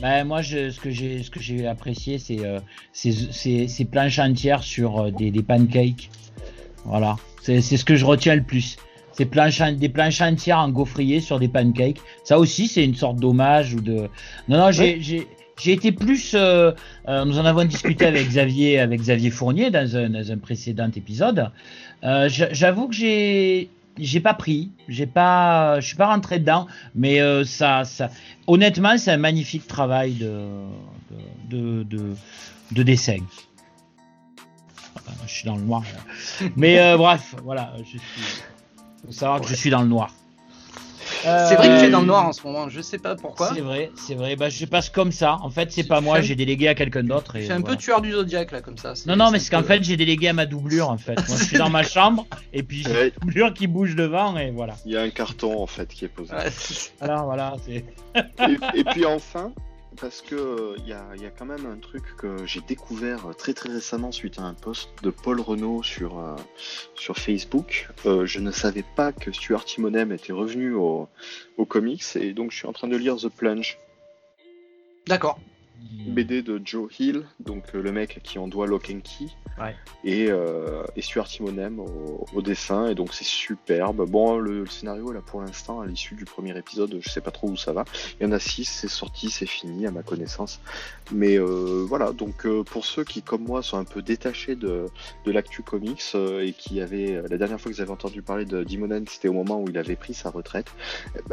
[0.00, 2.58] Bah, moi, je, ce que j'ai, ce que j'ai apprécié, c'est euh,
[2.92, 6.10] ces planches entières sur euh, des, des, pancakes.
[6.84, 8.76] Voilà, c'est ce que je retiens le plus.
[9.12, 12.00] Ces planches, des planches entières en gaufrier sur des pancakes.
[12.24, 14.08] Ça aussi, c'est une sorte d'hommage ou de.
[14.48, 15.00] Non, non, j'ai,
[15.60, 16.32] j'ai été plus.
[16.34, 16.72] Euh,
[17.08, 20.90] euh, nous en avons discuté avec Xavier, avec Xavier Fournier dans un, dans un précédent
[20.94, 21.50] épisode.
[22.02, 27.20] Euh, J'avoue que j'ai j'ai pas pris, j'ai pas, je suis pas rentré dedans, mais
[27.20, 28.10] euh, ça, ça,
[28.46, 30.48] honnêtement, c'est un magnifique travail de,
[31.48, 32.14] de, de,
[32.72, 33.18] de, dessin.
[35.26, 35.82] je suis dans le noir.
[36.56, 37.98] Mais euh, bref, voilà, je.
[39.06, 40.10] Faut savoir que je suis dans le noir.
[41.24, 43.52] C'est vrai que tu es dans le noir en ce moment, je sais pas pourquoi.
[43.54, 44.36] C'est vrai, c'est vrai.
[44.36, 45.38] Bah, je passe comme ça.
[45.42, 47.34] En fait, c'est pas moi, j'ai délégué à quelqu'un d'autre.
[47.40, 48.94] C'est un peu tueur du zodiaque là, comme ça.
[49.06, 51.16] Non, non, mais c'est qu'en fait, j'ai délégué à ma doublure en fait.
[51.28, 54.50] Moi, je suis dans ma chambre et puis j'ai une doublure qui bouge devant et
[54.50, 54.74] voilà.
[54.84, 56.32] Il y a un carton en fait qui est posé.
[57.00, 57.84] Alors voilà, et,
[58.74, 59.52] et puis enfin,
[60.00, 63.70] parce que il euh, y, a, quand même un truc que j'ai découvert très très
[63.70, 66.36] récemment suite à un post de Paul Renault sur, euh,
[66.94, 67.88] sur Facebook.
[68.06, 71.08] Euh, je ne savais pas que Stuart Timonem était revenu au,
[71.56, 73.78] au comics et donc je suis en train de lire The Plunge.
[75.06, 75.38] D'accord.
[76.08, 79.26] BD de Joe Hill, donc le mec qui en doit Lock and Key
[80.02, 84.08] et, euh, et Stuart Timonem au, dessin, et donc c'est superbe.
[84.08, 87.48] Bon, le, scénario là pour l'instant, à l'issue du premier épisode, je sais pas trop
[87.48, 87.84] où ça va.
[88.20, 90.60] Il y en a six, c'est sorti, c'est fini à ma connaissance.
[91.12, 94.86] Mais euh, voilà, donc euh, pour ceux qui, comme moi, sont un peu détachés de,
[95.24, 98.62] de l'actu comics et qui avaient la dernière fois que vous avez entendu parler de
[98.64, 100.66] Timonem, c'était au moment où il avait pris sa retraite.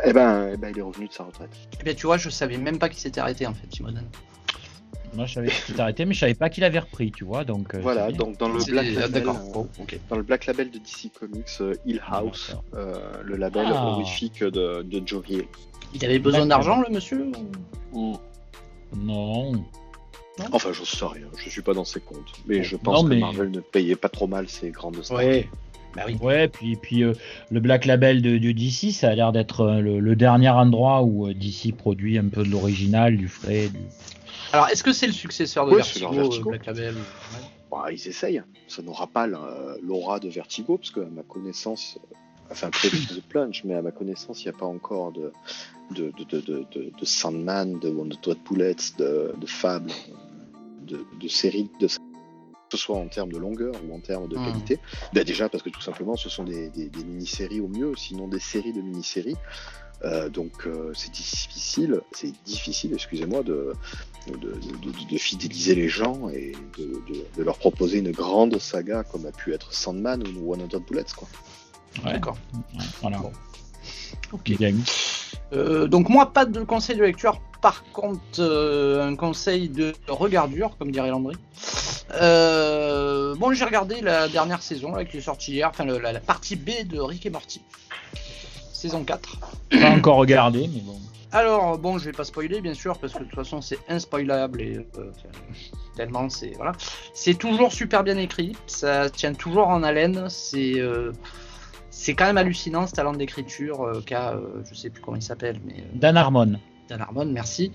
[0.06, 1.52] Eh ben, eh ben, il est revenu de sa retraite.
[1.80, 4.08] Eh bien, tu vois, je savais même pas qu'il s'était arrêté en fait, Timonen.
[5.14, 7.44] Moi, je savais qu'il s'était arrêté, mais je savais pas qu'il avait repris, tu vois.
[7.44, 9.64] Donc, euh, voilà, donc dans le, Black Label, euh,
[10.10, 13.88] dans le Black Label de DC Comics, euh, Hill House, le label ah.
[13.88, 15.46] horrifique de, de, Joe Hill.
[15.94, 17.30] Il avait besoin d'argent, le monsieur
[17.94, 19.54] Non.
[20.54, 22.32] Enfin, je sais rien, je suis pas dans ses comptes.
[22.48, 25.18] Mais je pense que Marvel ne payait pas trop mal ses grandes stars.
[25.18, 25.50] Ouais.
[25.96, 26.18] Bah oui.
[26.22, 31.04] Ouais, puis, puis le Black Label de, DC, ça a l'air d'être le, dernier endroit
[31.04, 33.80] où DC produit un peu de l'original, du frais, du,
[34.54, 36.96] alors, est-ce que c'est le successeur de Vertigo, euh, Black Label
[37.70, 38.44] bah, Ils essayent.
[38.68, 41.98] Ça n'aura pas l'aura de Vertigo, parce qu'à ma connaissance,
[42.50, 45.32] enfin peut-être de Plunge, mais à ma connaissance, il n'y a pas encore de,
[45.92, 49.92] de, de, de, de Sandman, de Wonder Bullets, de, de Fable,
[50.86, 51.88] de, de séries de
[52.72, 54.46] que ce soit en termes de longueur ou en termes de hmm.
[54.46, 54.80] qualité.
[55.14, 58.28] Bah, déjà parce que tout simplement ce sont des, des, des mini-séries au mieux, sinon
[58.28, 59.38] des séries de mini-séries.
[60.04, 63.74] Euh, donc euh, c'est difficile, c'est difficile, excusez-moi, de,
[64.28, 69.74] de, fidéliser les gens et de, leur proposer une grande saga comme a pu être
[69.74, 71.28] Sandman ou One Hundred Bullets, quoi.
[72.04, 72.38] D'accord.
[73.02, 73.22] Voilà.
[74.32, 74.54] Ok.
[75.54, 77.40] Euh, donc moi, pas de conseil de lecture.
[77.62, 81.36] Par contre, un conseil de regardure, comme dirait Landry.
[82.10, 86.56] bon, j'ai regardé la dernière saison là, qui est sortie hier, enfin la, la, partie
[86.56, 87.62] B de Rick et Morty
[88.82, 89.38] saison 4.
[89.70, 90.98] Pas encore regardé, mais bon.
[91.32, 94.62] Alors, bon, je vais pas spoiler, bien sûr, parce que de toute façon, c'est inspoilable
[94.62, 95.12] et euh,
[95.96, 96.54] tellement c'est.
[96.56, 96.74] Voilà.
[97.14, 100.80] C'est toujours super bien écrit, ça tient toujours en haleine, c'est.
[100.80, 101.14] Euh,
[101.92, 104.36] c'est quand même hallucinant ce talent d'écriture euh, qu'a,
[104.68, 105.84] je sais plus comment il s'appelle, mais.
[105.94, 106.60] Dan Harmon.
[106.90, 107.72] Dan Harmon, merci.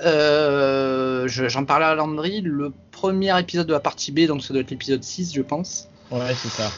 [0.00, 4.70] j'en parlais à Landry, le premier épisode de la partie B, donc ça doit être
[4.70, 5.88] l'épisode 6, je pense.
[6.10, 6.70] Ouais, c'est ça.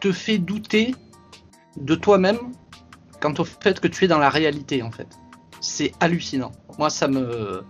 [0.00, 0.94] te fait douter
[1.76, 2.38] de toi-même
[3.20, 5.06] quant au fait que tu es dans la réalité en fait.
[5.60, 6.52] C'est hallucinant.
[6.78, 7.64] Moi ça me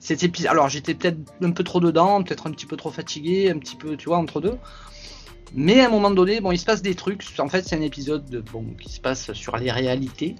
[0.00, 3.50] cet épisode alors j'étais peut-être un peu trop dedans, peut-être un petit peu trop fatigué,
[3.50, 4.56] un petit peu tu vois entre deux.
[5.54, 7.24] Mais à un moment donné, bon, il se passe des trucs.
[7.38, 8.44] En fait, c'est un épisode
[8.80, 10.36] qui se passe sur les réalités.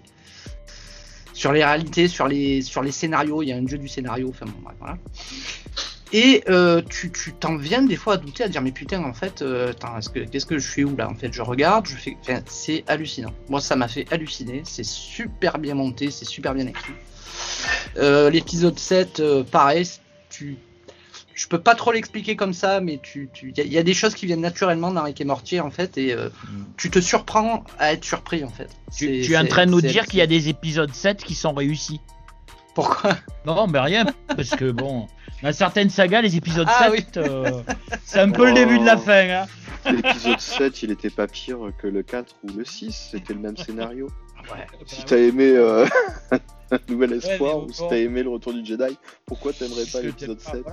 [1.33, 3.43] Sur les réalités, sur les, sur les scénarios.
[3.43, 4.29] Il y a un jeu du scénario.
[4.31, 4.99] Enfin, bon, voilà.
[6.13, 9.43] Et euh, tu t'en viens des fois à douter, à dire mais putain en fait,
[9.43, 9.73] euh,
[10.31, 11.11] qu'est-ce que je fais où là?
[11.11, 13.33] En fait, je regarde, je fais, c'est hallucinant.
[13.49, 14.63] Moi, ça m'a fait halluciner.
[14.65, 16.93] C'est super bien monté, c'est super bien écrit.
[17.97, 19.89] Euh, l'épisode 7, pareil,
[20.31, 20.57] tu,
[21.35, 24.27] je peux pas trop l'expliquer comme ça, mais tu, il y, a des choses qui
[24.27, 26.31] viennent naturellement dans Rick et Morty en fait, et mm.
[26.77, 28.71] tu te surprends à être surpris en fait.
[28.97, 31.35] Tu, tu es en train de nous dire qu'il y a des épisodes 7 qui
[31.35, 32.01] sont réussis.
[32.75, 33.17] Pourquoi?
[33.47, 35.07] Non, mais rien, parce que bon.
[35.43, 37.63] Dans certaines sagas, les épisodes 7, ah euh,
[38.05, 39.29] c'est un peu le début de la fin.
[39.29, 39.47] Hein.
[39.93, 43.57] L'épisode 7, il était pas pire que le 4 ou le 6, c'était le même
[43.57, 44.09] scénario.
[44.51, 45.87] Ouais, si t'as aimé euh,
[46.89, 50.65] Nouvel Espoir ou si t'as aimé Le Retour du Jedi, pourquoi t'aimerais pas l'épisode 7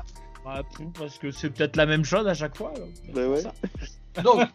[0.45, 0.63] bah,
[0.97, 2.73] Parce que c'est peut-être la même chose à chaque fois.
[3.13, 3.43] Bah ouais.
[4.23, 4.49] Donc,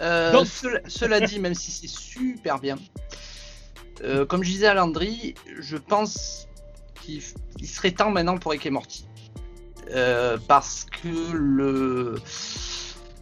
[0.00, 0.44] euh,
[0.86, 2.76] cela, dit, même si c'est super bien,
[4.28, 6.46] comme je disais à Landry, je pense
[7.02, 7.22] qu'il
[7.66, 9.06] serait temps maintenant pour Rick et Morty.
[9.90, 12.14] Euh, parce que le,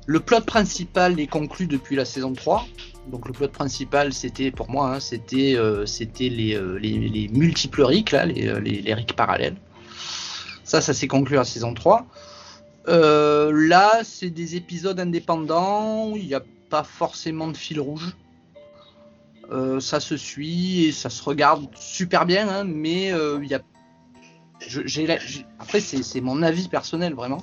[0.07, 2.67] le plot principal est conclu depuis la saison 3.
[3.11, 7.29] Donc le plot principal, c'était pour moi, hein, c'était euh, c'était les, euh, les, les,
[7.29, 9.57] multiples Rick, là, les, les, les Rick parallèles.
[10.71, 12.07] Ça, ça s'est conclu à saison 3.
[12.87, 18.15] là, c'est des épisodes indépendants, il n'y a pas forcément de fil rouge.
[19.81, 23.61] ça se suit et ça se regarde super bien, hein, mais il n'y a
[25.59, 27.43] après, c'est mon avis personnel, vraiment.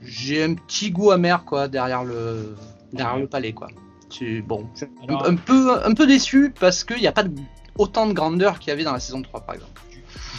[0.00, 2.56] J'ai un petit goût amer, quoi, derrière le,
[2.92, 3.68] derrière le palais, quoi.
[4.46, 4.66] Bon,
[5.08, 7.24] un, peu, un peu déçu parce qu'il n'y a pas
[7.76, 9.82] autant de grandeur qu'il y avait dans la saison 3, par exemple.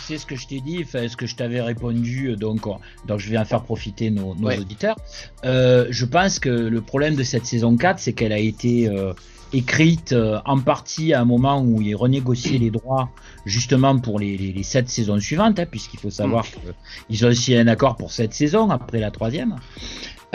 [0.07, 2.61] Sais ce que je t'ai dit, ce que je t'avais répondu, euh, donc,
[3.07, 4.97] donc je vais en faire profiter nos, auditeurs.
[5.45, 9.13] Euh, je pense que le problème de cette saison 4, c'est qu'elle a été euh,
[9.53, 13.09] écrite euh, en partie à un moment où il renégociait les droits
[13.45, 16.71] justement pour les, les, sept saisons suivantes, hein, puisqu'il faut savoir mm.
[17.07, 19.55] qu'ils ont aussi un accord pour cette saison après la troisième.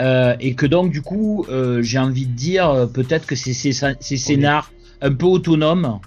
[0.01, 3.73] Euh, et que donc du coup, euh, j'ai envie de dire peut-être que c'est ces,
[3.73, 5.99] ces scénars un peu autonomes,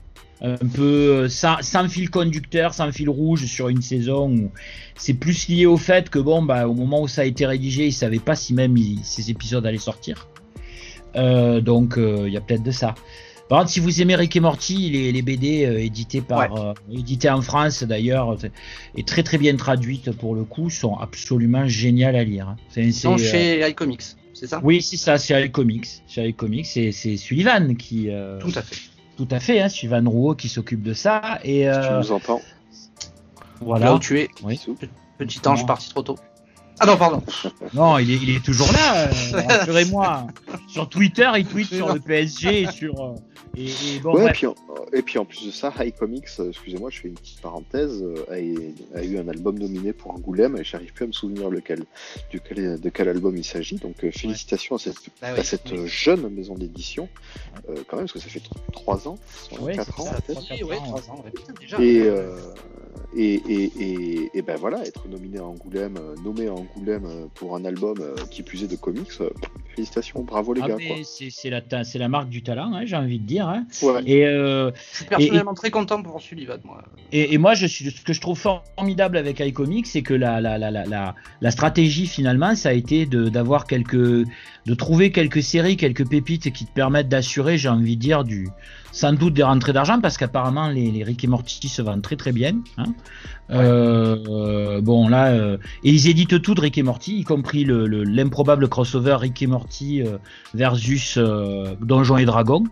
[0.42, 4.50] un peu sans, sans, fil conducteur, sans fil rouge sur une saison où
[4.96, 7.86] c'est plus lié au fait que bon, bah, au moment où ça a été rédigé,
[7.86, 10.28] ils savaient pas si même ces épisodes allaient sortir.
[11.16, 12.94] Euh, donc il euh, y a peut-être de ça.
[13.48, 17.28] Par contre, si vous aimez Rick et Morty, les, les BD euh, édités par, édités
[17.28, 18.38] en France d'ailleurs,
[18.96, 22.48] et très très bien traduites pour le coup, sont absolument géniales à lire.
[22.48, 22.56] Hein.
[22.70, 24.60] C'est chez iComics, c'est ça?
[24.64, 26.02] Oui, c'est ça, c'est iComics.
[26.08, 28.08] Chez iComics, c'est Sullivan qui.
[28.40, 28.91] tout à fait.
[29.16, 31.38] Tout à fait, hein, Sullivan Rouault qui s'occupe de ça.
[31.44, 32.40] Et, tu nous entends.
[33.60, 33.86] Voilà.
[33.86, 34.28] Là où tu es.
[34.42, 34.60] Oui.
[35.18, 36.16] Petit ange parti trop tôt.
[36.82, 37.22] Ah non, pardon.
[37.74, 40.26] Non, il est, il est toujours là, euh, rassurez-moi.
[40.66, 43.00] sur Twitter, il tweet sur le PSG et sur.
[43.00, 43.14] Euh,
[43.56, 44.54] et, et, bon, ouais, et, puis en,
[44.92, 48.02] et, puis en, plus de ça, High Comics, euh, excusez-moi, je fais une petite parenthèse,
[48.30, 51.84] a, a, eu un album nominé pour Angoulême et j'arrive plus à me souvenir lequel,
[52.30, 53.76] duquel, de quel album il s'agit.
[53.76, 57.08] Donc félicitations à cette, bah à cette jeune maison d'édition,
[57.68, 58.42] euh, quand même, parce que ça fait
[58.72, 59.18] 3 ans,
[59.50, 60.64] 4 ans peut-être.
[60.64, 61.24] Ouais, 3 ans,
[61.60, 61.80] déjà.
[61.80, 62.10] Et,
[63.16, 67.54] et, et, et, ben voilà, être nominé à Angoulême, euh, nommé à Angoulême euh, pour
[67.56, 69.10] un album euh, qui plus est de comics,
[69.74, 70.76] félicitations, bravo les ah, gars.
[71.04, 71.60] C'est la,
[71.94, 73.48] la marque du talent, hein, j'ai envie de dire.
[73.48, 73.66] Hein.
[74.06, 76.82] Et, je suis personnellement très content pour Sullivan, moi.
[77.12, 80.56] Et, moi, je suis, ce que je trouve formidable avec iComics, c'est que la, la,
[80.56, 86.08] la, la, la stratégie finalement, ça a été d'avoir quelques, de trouver quelques séries, quelques
[86.08, 88.48] pépites qui te permettent d'assurer, j'ai envie de dire, du
[88.92, 92.16] sans doute des rentrées d'argent parce qu'apparemment les, les, Rick et Morty se vendent très
[92.16, 92.60] très bien.
[92.76, 92.94] Hein.
[93.50, 98.62] Euh, bon là, euh, et ils éditent tout de Rick et Morty, y compris l'improbable
[98.62, 100.18] le, crossover Rick et Morty euh,
[100.54, 101.18] versus
[101.80, 102.64] Donjons et Dragons.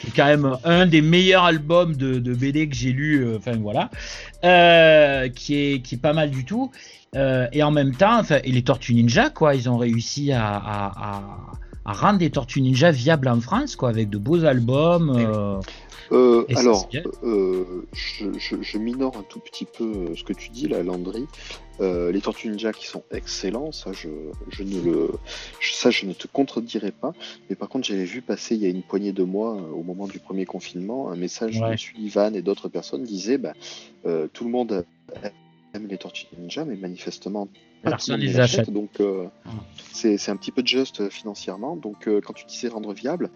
[0.00, 3.56] qui est quand même un des meilleurs albums de, de BD que j'ai lu, enfin
[3.56, 3.88] voilà,
[5.30, 6.70] qui est qui est pas mal du tout.
[7.14, 10.92] et en même temps, enfin, et les Tortues Ninja quoi, ils ont réussi à, à,
[10.96, 11.22] à
[11.84, 15.12] à rendre des Tortues Ninja viables en France, quoi, avec de beaux albums.
[15.16, 15.60] Euh,
[16.12, 16.88] euh, alors,
[17.22, 21.26] euh, je, je, je, minore un tout petit peu ce que tu dis, la Landry.
[21.80, 24.08] les Tortues Ninja qui sont excellents, ça je,
[24.48, 25.10] je ne le,
[25.60, 27.12] ça je ne te contredirai pas.
[27.48, 30.06] Mais par contre, j'avais vu passer il y a une poignée de mois, au moment
[30.06, 33.54] du premier confinement, un message de Sullivan et d'autres personnes disaient, bah,
[34.32, 34.84] tout le monde
[35.74, 37.48] aime les Tortues Ninja, mais manifestement
[37.82, 38.70] personne les achète.
[38.70, 39.50] Donc euh, ah.
[39.92, 41.76] c'est un petit peu juste euh, financièrement.
[41.76, 43.30] Donc euh, quand tu disais rendre viable,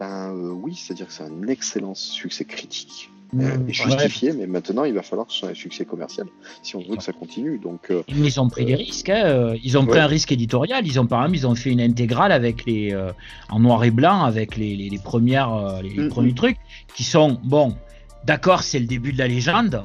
[0.00, 3.10] ben oui, c'est-à-dire que c'est un excellent succès critique.
[3.32, 6.28] Mmh, et justifié, mais maintenant il va falloir que ce soit un succès commercial
[6.62, 7.58] si on veut que ça continue.
[7.58, 10.86] Donc, ils ont pris des risques, hein, ils ont pris un risque éditorial.
[10.86, 12.96] Ils ont par exemple, ils ont fait une intégrale avec les
[13.48, 16.36] en noir et blanc avec les, les, premières les, mmh, premiers mmh.
[16.36, 16.58] trucs
[16.94, 17.76] qui sont bon.
[18.24, 19.84] D'accord, c'est le début de la légende,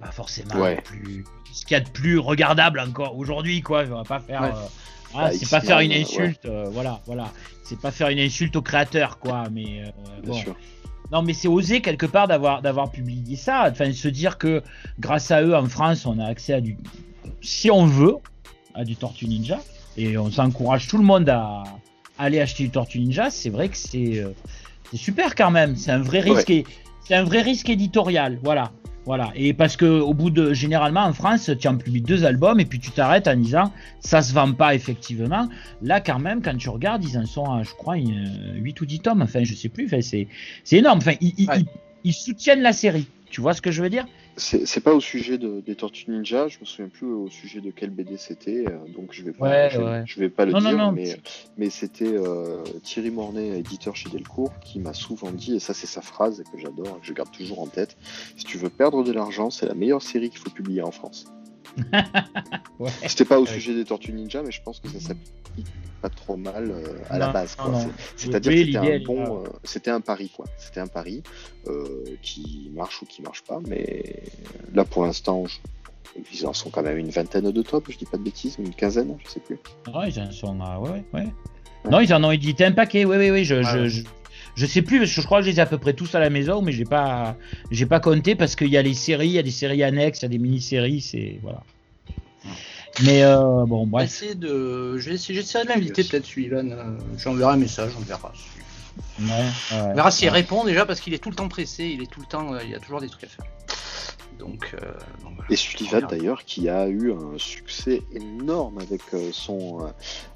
[0.00, 3.84] pas forcément plus ce qu'il y a de plus regardable encore aujourd'hui, quoi.
[3.84, 4.42] Je vais pas faire.
[4.42, 4.50] Euh,
[5.14, 7.30] ah, bah, c'est pas faire une insulte, voilà, voilà.
[7.64, 9.44] C'est pas faire une insulte au créateur, quoi.
[9.52, 9.82] Mais
[10.24, 10.36] bon.
[11.12, 13.66] Non, mais c'est osé quelque part d'avoir d'avoir publié ça.
[13.70, 14.62] Enfin, se dire que
[14.98, 16.78] grâce à eux en France, on a accès à du,
[17.42, 18.16] si on veut,
[18.74, 19.60] à du Tortue Ninja.
[19.98, 21.64] Et on s'encourage tout le monde à,
[22.18, 23.30] aller acheter du Tortue Ninja.
[23.30, 24.30] C'est vrai que c'est euh,
[24.94, 25.76] super quand même.
[25.76, 26.52] C'est un vrai risque.
[27.04, 28.38] C'est un vrai risque éditorial.
[28.42, 28.72] Voilà.
[29.04, 29.32] Voilà.
[29.34, 32.64] Et parce que au bout de généralement en France, tu en publies deux albums et
[32.64, 35.48] puis tu t'arrêtes en disant ça se vend pas effectivement.
[35.82, 39.00] Là quand même quand tu regardes, ils en sont à, je crois 8 ou 10
[39.00, 39.22] tomes.
[39.22, 39.86] Enfin, je sais plus.
[39.86, 40.28] Enfin, c'est
[40.62, 40.98] c'est énorme.
[40.98, 43.06] Enfin, ils, soutiennent la série.
[43.30, 44.06] Tu vois ce que je veux dire?
[44.36, 47.70] C'est pas au sujet de, des Tortues Ninja, je me souviens plus au sujet de
[47.70, 51.16] quel BD c'était, euh, donc je vais pas, je, vais pas le dire, mais,
[51.58, 55.86] mais c'était euh, Thierry Mornay, éditeur chez Delcourt, qui m'a souvent dit, et ça c'est
[55.86, 57.96] sa phrase et que j'adore, que je garde toujours en tête,
[58.36, 61.26] si tu veux perdre de l'argent, c'est la meilleure série qu'il faut publier en France.
[63.06, 65.66] C'était pas au sujet des Tortues Ninja, mais je pense que ça s'applique
[66.00, 67.56] pas trop mal euh, à la base.
[68.16, 70.46] C'est-à-dire que c'était un bon, euh, c'était un pari quoi.
[70.58, 71.22] C'était un pari
[71.68, 74.22] euh, qui marche ou qui marche pas, mais
[74.74, 75.44] là pour l'instant,
[76.32, 78.74] ils en sont quand même une vingtaine de tops, je dis pas de bêtises, une
[78.74, 79.58] quinzaine, je sais plus.
[79.94, 81.28] Ah, ils en sont, ouais, ouais.
[81.90, 83.44] Non, ils en ont édité un paquet, oui, oui, oui.
[83.44, 84.02] Je, je, je,
[84.66, 86.62] sais plus, je crois que je les ai à peu près tous à la maison,
[86.62, 87.36] mais j'ai pas,
[87.70, 90.20] j'ai pas compté parce qu'il y a les séries, il y a des séries annexes,
[90.20, 91.62] il y a des mini-séries, c'est voilà.
[93.02, 94.22] Mais euh, bon, bref.
[94.36, 94.98] de...
[94.98, 96.28] J'essaierai de l'inviter peut-être.
[96.38, 98.32] Euh, J'enverrai un message, on verra.
[99.72, 102.20] On verra s'il répond déjà parce qu'il est tout le temps pressé, il est tout
[102.20, 103.46] le temps, euh, il y a toujours des trucs à faire.
[104.38, 104.92] Donc, euh,
[105.50, 109.92] et Sullivan d'ailleurs qui a eu un succès énorme avec euh, son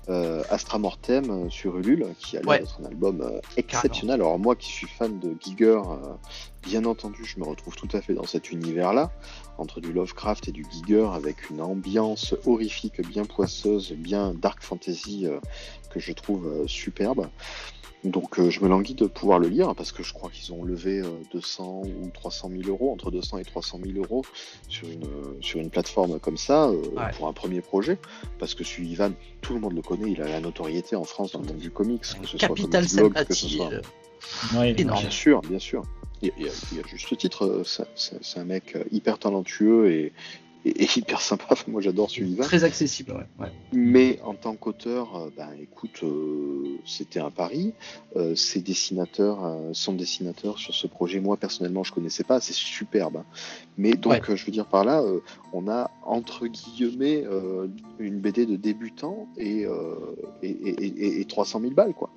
[0.08, 4.16] euh, Astra Mortem sur Ulule, qui a l'air d'être un album exceptionnel.
[4.16, 5.80] Alors moi qui suis fan de Giger,
[6.62, 9.10] bien entendu je me retrouve tout à fait dans cet univers-là,
[9.58, 15.26] entre du Lovecraft et du Giger, avec une ambiance horrifique, bien poisseuse, bien dark fantasy
[15.90, 17.28] que je trouve superbe.
[18.04, 20.64] Donc euh, je me languis de pouvoir le lire parce que je crois qu'ils ont
[20.64, 24.24] levé 200 euh, ou 300 000 euros, entre 200 et 300 000 euros
[24.68, 25.08] sur une,
[25.40, 26.82] sur une plateforme comme ça euh,
[27.16, 27.98] pour un premier projet.
[28.38, 31.40] Parce que Sullivan, tout le monde le connaît, il a la notoriété en France dans
[31.40, 33.70] le monde du comics, que ce Capital soit comme blog, que ce soit.
[34.52, 35.82] Bien sûr, bien sûr.
[36.22, 37.62] Il y, a, juste titre,
[37.94, 40.12] c'est un mec hyper talentueux et,
[40.66, 41.54] et, hyper sympa.
[41.68, 42.44] moi, j'adore Sullivan.
[42.44, 43.48] Très accessible, ouais.
[43.72, 47.72] Mais en tant qu'auteur, euh, ben écoute, euh, c'était un pari.
[48.16, 49.38] Euh, ces dessinateurs,
[49.72, 52.40] son dessinateur sur ce projet, moi personnellement, je connaissais pas.
[52.40, 53.18] C'est superbe.
[53.18, 53.24] Hein.
[53.78, 55.02] Mais donc, je veux dire par là,
[55.52, 57.24] on a entre guillemets
[57.98, 59.66] une BD de débutant et,
[60.42, 62.10] et, et 300 000 balles, quoi.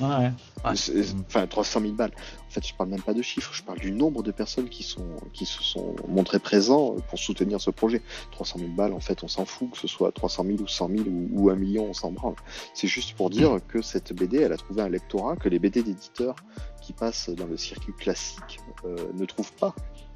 [0.00, 0.32] Ouais.
[0.64, 2.12] Enfin, 300 000 balles.
[2.48, 4.82] En fait, je parle même pas de chiffres, je parle du nombre de personnes qui,
[4.82, 8.02] sont, qui se sont montrées présents pour soutenir ce projet.
[8.32, 10.88] 300 000 balles, en fait, on s'en fout, que ce soit 300 000 ou 100
[10.88, 12.34] 000 ou, 1 million, on s'en branle.
[12.74, 15.82] C'est juste pour dire que cette BD, elle a trouvé un lectorat que les BD
[15.82, 16.36] d'éditeurs
[16.82, 19.74] qui passent dans le circuit classique euh, ne trouvent pas.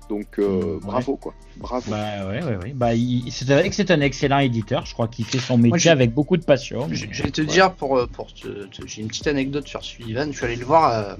[0.08, 1.90] Donc euh, bravo quoi, bravo.
[1.90, 2.72] Bah ouais ouais ouais.
[2.74, 2.90] Bah
[3.30, 4.84] c'est vrai que c'est un excellent éditeur.
[4.86, 6.88] Je crois qu'il fait son métier avec beaucoup de passion.
[6.90, 10.30] Je, vais te dire pour euh, pour te, j'ai une petite anecdote sur Sullivan.
[10.30, 10.92] Je suis allé le voir.
[10.92, 11.14] Euh,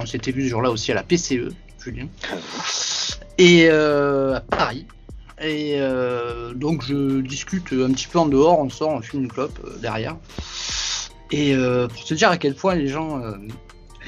[0.00, 2.06] on s'était vu ce jour-là aussi à la PCE, Julien.
[3.38, 4.86] Et à Paris.
[5.42, 5.78] Et
[6.54, 10.16] donc je discute un petit peu en dehors, on sort, on fume une clope derrière.
[11.32, 11.54] Et
[11.92, 13.20] pour te dire à quel point les gens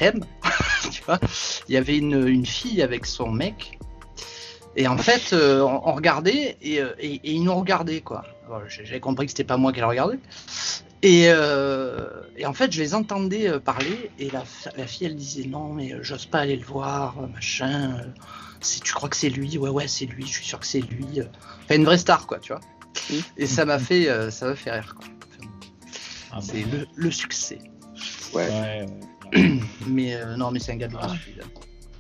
[0.01, 0.25] aiment
[0.91, 1.19] tu vois.
[1.69, 3.79] Il y avait une, fille avec son mec.
[4.77, 8.25] Et en fait, euh, on, regardait euh, et, et, ils nous regardaient, quoi.
[8.69, 10.19] J'avais compris que c'était pas moi qui le regardais.
[11.03, 14.43] Et, euh, et, en fait, je les entendais parler et la,
[14.77, 18.01] la, fille, elle disait non, mais j'ose pas aller le voir, machin.
[18.61, 20.81] Si tu crois que c'est lui, ouais, ouais, c'est lui, je suis sûr que c'est
[20.81, 21.21] lui.
[21.65, 22.61] Enfin, une vraie star, quoi, tu vois.
[23.37, 25.07] Et ça m'a fait, ça m'a fait rire, quoi.
[26.37, 27.61] Ah c'est le, le, succès.
[28.33, 28.49] ouais.
[28.49, 28.87] ouais
[29.87, 31.09] mais euh, non, mais c'est un gars de ah.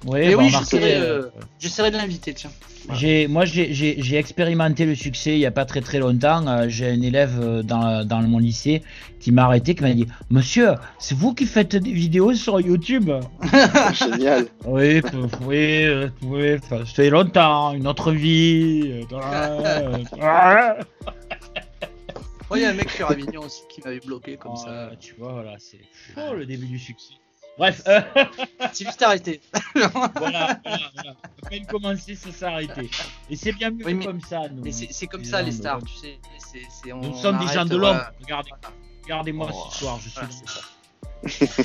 [0.06, 2.50] oui, oui euh, j'essaierai de l'inviter, tiens.
[2.92, 6.46] J'ai, moi, j'ai expérimenté le succès il n'y a pas très très longtemps.
[6.46, 8.82] Euh, j'ai un élève dans, dans, mon lycée
[9.20, 13.10] qui m'a arrêté, qui m'a dit Monsieur, c'est vous qui faites des vidéos sur YouTube?
[13.94, 15.00] Génial Oui,
[15.46, 15.86] oui,
[16.22, 19.06] oui, ça fait longtemps, une autre vie.
[22.56, 24.90] il y a un mec sur Avignon aussi qui m'avait bloqué comme oh, ça.
[25.00, 25.80] Tu vois, voilà, c'est
[26.16, 27.14] oh, le début du succès.
[27.58, 27.82] Bref.
[27.88, 28.00] Euh...
[28.72, 29.40] c'est juste arrêté.
[29.74, 31.16] voilà, voilà, voilà.
[31.44, 32.90] À peine commencer, ça s'est arrêté.
[33.28, 34.48] Et c'est bien mieux comme ça.
[34.48, 36.18] Nous, mais c'est comme ça, les stars, tu sais.
[36.92, 38.00] on, nous sommes des gens de l'homme.
[38.22, 38.50] Regardez,
[39.02, 39.68] regardez-moi oh.
[39.70, 40.20] ce soir, je suis.
[40.20, 41.64] Voilà,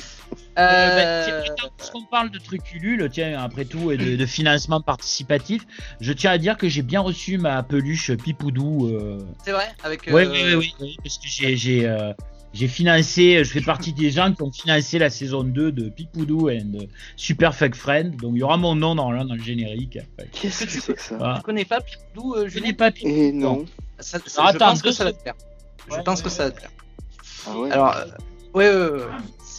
[0.58, 4.80] Euh, Euh, ben, Puisqu'on parle de trucs Ulule, tiens, après tout, et de, de financement
[4.80, 5.62] participatif,
[6.00, 8.88] je tiens à dire que j'ai bien reçu ma peluche Pipoudou.
[8.88, 9.18] Euh...
[9.44, 10.02] C'est vrai avec.
[10.08, 12.12] Oui, euh, oui, oui, oui, parce que j'ai, j'ai, euh,
[12.52, 16.50] j'ai financé, je fais partie des gens qui ont financé la saison 2 de Pipoudou
[16.50, 19.42] et de Super Fuck Friend, donc il y aura mon nom dans, le- dans le
[19.42, 19.98] générique.
[20.32, 21.16] Qu'est-ce que c'est que ça?
[21.16, 21.36] Voilà.
[21.36, 23.14] Tu connais pas Pipoudou, euh, Je n'ai pas Pipoudou.
[23.14, 23.64] Et non.
[23.98, 25.34] Ça- ça- Alors, Je attends, pense que ça va te plaire.
[25.88, 26.70] Je Ouais, pense ouais, que ça va te plaire.
[27.46, 27.70] Ah ouais?
[27.70, 28.04] Alors, euh,
[28.54, 29.04] ouais, ouais, ouais, ouais.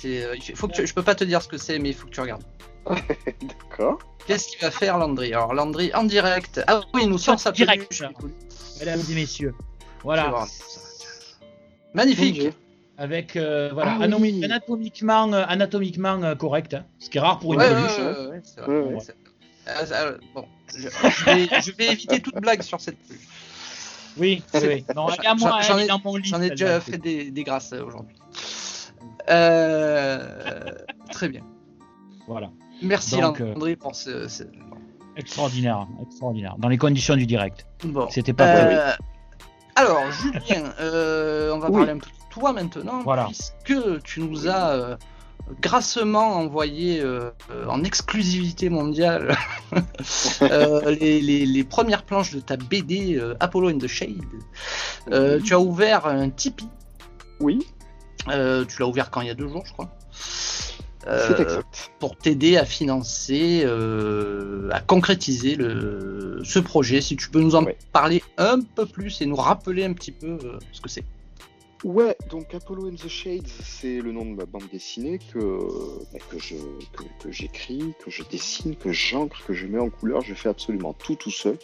[0.01, 1.89] C'est, euh, il faut que tu- je peux pas te dire ce que c'est, mais
[1.89, 2.43] il faut que tu regardes.
[2.89, 3.99] D'accord.
[4.25, 5.33] Qu'est-ce qu'il va faire Landry?
[5.33, 6.61] Alors Landry en direct.
[6.67, 7.87] Ah oui, il nous sort sa Direct.
[7.89, 8.03] peluche.
[8.79, 9.53] Mesdames et messieurs.
[10.03, 10.45] Voilà.
[11.93, 12.49] Magnifique.
[12.97, 14.43] Avec euh, voilà, Ah oui.
[14.43, 17.97] anatomiquement, euh, anatomiquement euh, correct, hein, ce qui est rare pour une Ouais, ouais, peluche.
[17.97, 18.69] ouais, ouais, ouais, c'est vrai.
[18.79, 18.99] Ouais, ouais.
[18.99, 19.15] C'est-
[20.35, 20.45] bon,
[20.75, 23.21] je, je vais, je vais éviter toute blague sur cette peluche.
[24.17, 24.85] Oui, oui.
[24.95, 26.29] Non, J'en- elle est à moi, j'en mon lit.
[26.29, 28.15] J'en ai déjà fait des, des grâces euh, aujourd'hui.
[29.29, 30.71] Euh,
[31.11, 31.41] très bien.
[32.27, 32.49] Voilà,
[32.81, 34.27] Merci Donc, euh, Landry pour ce.
[34.27, 34.43] ce-
[35.17, 36.55] extraordinaire, extraordinaire.
[36.57, 37.65] Dans les conditions du direct.
[37.83, 38.07] Bon.
[38.09, 38.75] C'était pas prévu.
[38.75, 38.91] Euh,
[39.75, 41.77] alors, Julien, euh, on va Oui.
[41.77, 43.25] parler un peu de toi maintenant, Voilà.
[43.25, 44.95] puisque tu nous as euh,
[45.61, 49.35] grassement envoyé euh, euh, en exclusivité mondiale
[50.41, 54.23] euh, les, les- les premières planches de ta BD euh, Apollo in the Shade.
[55.11, 55.39] Euh.
[55.43, 56.69] Tu as ouvert un Tipeee.
[57.39, 57.59] Oui,
[58.29, 59.89] Euh, tu l'as ouvert quand il y a deux jours, je crois.
[61.07, 61.91] Euh, c'est exact.
[61.99, 67.01] pour t'aider à financer, euh, à concrétiser le, ce projet.
[67.01, 67.77] Si tu peux nous en Ouais.
[67.91, 71.03] parler un peu plus et nous rappeler un petit peu euh, ce que c'est.
[71.83, 75.39] Ouais, donc Apollo and the Shades, c'est le nom de ma bande dessinée que,
[76.13, 76.53] bah, que je
[76.95, 80.21] que, que j'écris, que je dessine, que j'encre, que je mets en couleur.
[80.21, 81.57] Je fais absolument tout tout seul.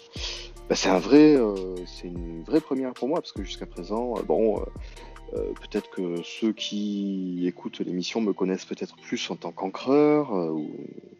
[0.67, 4.15] Bah, c'est un vrai, euh, c'est une vraie première pour moi parce que jusqu'à présent,
[4.17, 4.63] euh, bon, euh,
[5.33, 10.49] euh, peut-être que ceux qui écoutent l'émission me connaissent peut-être plus en tant qu'encreur euh,
[10.51, 10.71] ou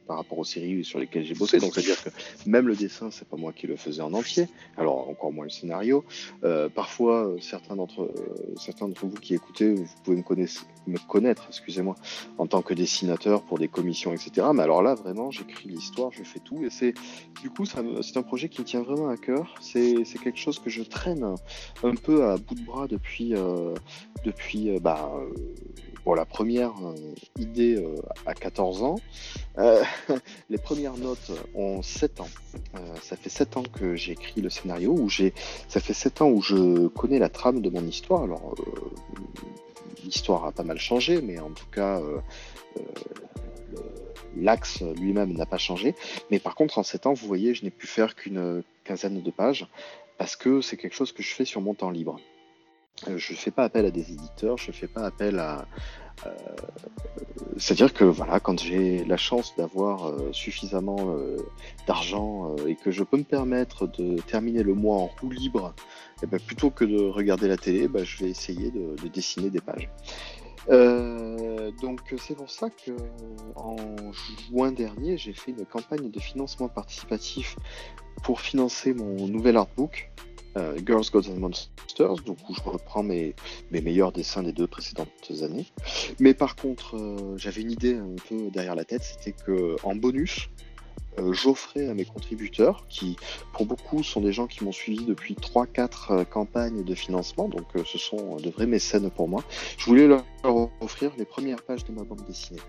[0.08, 1.60] par rapport aux séries sur lesquelles j'ai bossé.
[1.60, 2.10] Donc c'est-à-dire que
[2.46, 4.48] même le dessin, c'est pas moi qui le faisais en entier.
[4.78, 6.06] Alors encore moins le scénario.
[6.46, 8.10] Euh, parfois, certains d'entre
[8.56, 11.96] certains d'entre vous qui écoutez, vous pouvez me connaître, excusez-moi,
[12.38, 14.48] en tant que dessinateur pour des commissions, etc.
[14.54, 16.94] Mais alors là, vraiment, j'écris l'histoire, je fais tout, et c'est
[17.42, 19.56] du coup, c'est un projet qui me tient vraiment à cœur.
[19.60, 21.36] C'est quelque chose que je traîne
[21.84, 23.34] un, peu à bout de bras depuis
[24.24, 25.34] depuis euh, bah, euh,
[26.06, 26.96] bon, la première euh,
[27.40, 27.84] idée
[28.26, 29.00] à 14 ans.
[30.50, 32.30] Les premières notes ont 7 ans.
[33.02, 36.44] Ça fait 7 ans que j'ai écrit le scénario, où ça fait 7 ans où
[36.44, 38.22] je connais la trame de mon histoire.
[38.22, 38.54] Alors,
[40.04, 42.00] l'histoire a pas mal changé, mais en tout cas,
[44.40, 45.96] l'axe lui-même n'a pas changé.
[46.30, 49.32] Mais par contre, en 7 ans, vous voyez, je n'ai pu faire qu'une quinzaine de
[49.32, 49.66] pages,
[50.20, 52.20] parce que c'est quelque chose que je fais sur mon temps libre.
[53.08, 55.66] Euh, je ne fais pas appel à des éditeurs, je ne fais pas appel à,
[56.26, 56.30] euh,
[57.58, 61.16] c'est-à-dire que voilà, quand j'ai la chance d'avoir euh, suffisamment
[61.86, 65.74] d'argent et que je peux me permettre de terminer le mois en roue libre,
[66.24, 69.50] eh ben, plutôt que de regarder la télé, ben, je vais essayer de, de dessiner
[69.50, 69.90] des pages.
[71.82, 72.92] Donc c'est pour ça que
[73.56, 73.76] en
[74.50, 77.58] juin dernier, j'ai fait une campagne de financement participatif
[78.24, 80.12] pour financer mon nouvel artbook.
[80.58, 83.36] Euh, Girls, Gods and Monsters, donc où je reprends mes,
[83.72, 85.10] mes meilleurs dessins des deux précédentes
[85.42, 85.66] années.
[86.20, 89.96] Mais par contre, euh, j'avais une idée un peu derrière la tête, c'était que en
[89.96, 90.50] bonus,
[91.20, 93.16] euh, j'offrais à mes contributeurs, qui
[93.54, 97.66] pour beaucoup sont des gens qui m'ont suivi depuis 3-4 euh, campagnes de financement, donc
[97.76, 99.44] euh, ce sont de vrais mécènes pour moi,
[99.78, 100.24] je voulais leur
[100.80, 102.60] offrir les premières pages de ma bande dessinée.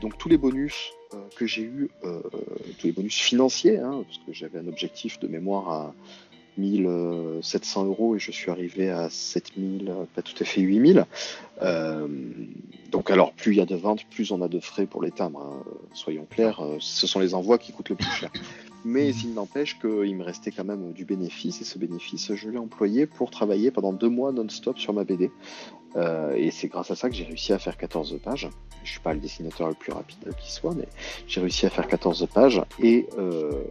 [0.00, 0.92] Donc tous les bonus
[1.36, 5.68] que j'ai eu, tous les bonus financiers, hein, parce que j'avais un objectif de mémoire
[5.70, 5.94] à
[6.58, 11.06] 1700 euros et je suis arrivé à 7000, pas tout à fait 8000.
[11.62, 12.08] Euh,
[12.90, 15.10] donc alors plus il y a de ventes, plus on a de frais pour les
[15.10, 15.40] timbres.
[15.40, 15.62] hein.
[15.92, 18.30] Soyons clairs, euh, ce sont les envois qui coûtent le plus cher.
[18.84, 22.58] Mais il n'empêche qu'il me restait quand même du bénéfice et ce bénéfice, je l'ai
[22.58, 25.30] employé pour travailler pendant deux mois non-stop sur ma BD.
[25.96, 28.48] Euh, et c'est grâce à ça que j'ai réussi à faire 14 pages.
[28.84, 30.88] Je suis pas le dessinateur le plus rapide qui soit, mais
[31.26, 32.62] j'ai réussi à faire 14 pages.
[32.82, 33.64] Et euh,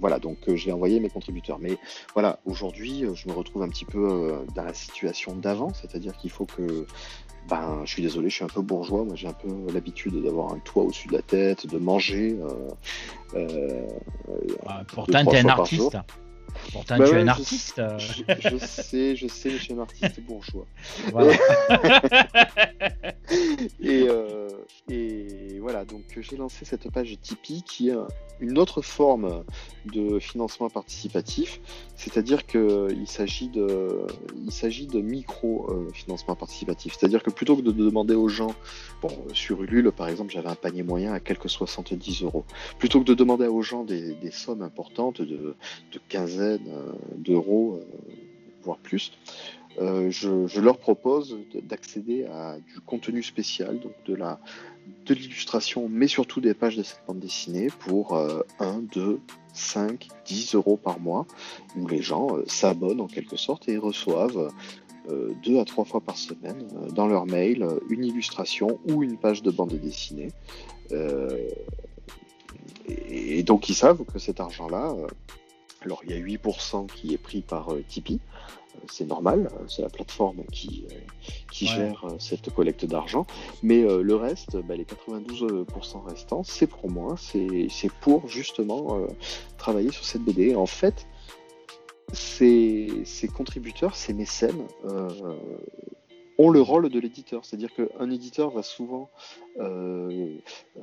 [0.00, 1.58] voilà, donc euh, je l'ai envoyé à mes contributeurs.
[1.60, 1.78] Mais
[2.14, 6.30] voilà, aujourd'hui, euh, je me retrouve un petit peu dans la situation d'avant, c'est-à-dire qu'il
[6.30, 6.86] faut que
[7.48, 9.04] ben, je suis désolé, je suis un peu bourgeois.
[9.04, 12.38] Moi, j'ai un peu l'habitude d'avoir un toit au-dessus de la tête, de manger.
[12.40, 12.68] euh,
[13.34, 13.86] euh,
[14.66, 15.96] Ah, pourtant, t'es un artiste.
[16.74, 17.78] Bah tu es un artiste.
[17.78, 17.98] Euh.
[17.98, 20.66] Je, sais, je sais, mais je suis un artiste bourgeois.
[23.84, 24.48] Euh,
[24.88, 27.94] et, voilà, donc j'ai lancé cette page Tipeee qui est
[28.40, 29.44] une autre forme
[29.86, 31.60] de financement participatif,
[31.96, 34.06] c'est-à-dire qu'il euh, s'agit de,
[34.46, 36.96] de micro-financement participatif.
[36.98, 38.54] C'est-à-dire que plutôt que de demander aux gens,
[39.02, 42.44] bon, sur Ulule par exemple, j'avais un panier moyen à quelques 70 euros,
[42.78, 45.56] plutôt que de demander aux gens des, sommes importantes de,
[45.92, 47.84] de 15 euh, d'euros, euh,
[48.62, 49.12] voire plus.
[49.80, 54.40] Euh, je, leur propose d'accéder à du contenu spécial, donc de la
[55.04, 58.16] de l'illustration, mais surtout des pages de cette bande dessinée pour
[58.58, 59.20] 1, 2,
[59.52, 61.26] 5, 10 euros par mois,
[61.76, 64.50] où les gens s'abonnent en quelque sorte et reçoivent
[65.44, 69.50] deux à trois fois par semaine dans leur mail une illustration ou une page de
[69.50, 70.30] bande dessinée.
[72.86, 74.94] Et, donc ils savent que cet argent-là
[75.84, 78.20] alors il y a 8% qui est pris par euh, Tipeee,
[78.76, 80.86] euh, c'est normal, euh, c'est la plateforme qui,
[81.52, 81.70] qui Ouais.
[81.70, 83.26] gère cette collecte d'argent,
[83.62, 88.98] mais euh, le reste, bah, les 92% restants, c'est pour moi, c'est c'est pour justement
[88.98, 89.06] euh,
[89.56, 90.54] travailler sur cette BD.
[90.54, 91.06] En fait,
[92.12, 94.64] ces, ces contributeurs, ces mécènes,
[96.38, 97.44] ont le rôle de l'éditeur.
[97.44, 99.10] C'est-à-dire qu'un éditeur va souvent
[99.58, 100.36] euh,
[100.76, 100.80] euh,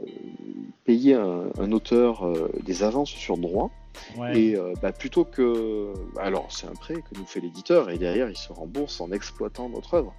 [0.83, 3.71] payer un, un auteur euh, des avances sur droit.
[4.17, 4.39] Ouais.
[4.39, 5.93] Et euh, bah, plutôt que.
[6.19, 9.69] Alors, c'est un prêt que nous fait l'éditeur, et derrière, il se rembourse en exploitant
[9.69, 10.13] notre œuvre,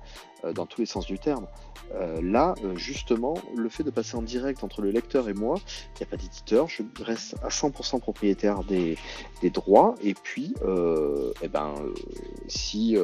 [0.44, 1.46] euh, dans tous les sens du terme.
[1.94, 5.56] Euh, là, justement, le fait de passer en direct entre le lecteur et moi,
[5.94, 8.98] il n'y a pas d'éditeur, je reste à 100% propriétaire des,
[9.40, 10.54] des droits, et puis,
[11.42, 11.74] eh ben,
[12.48, 12.96] si,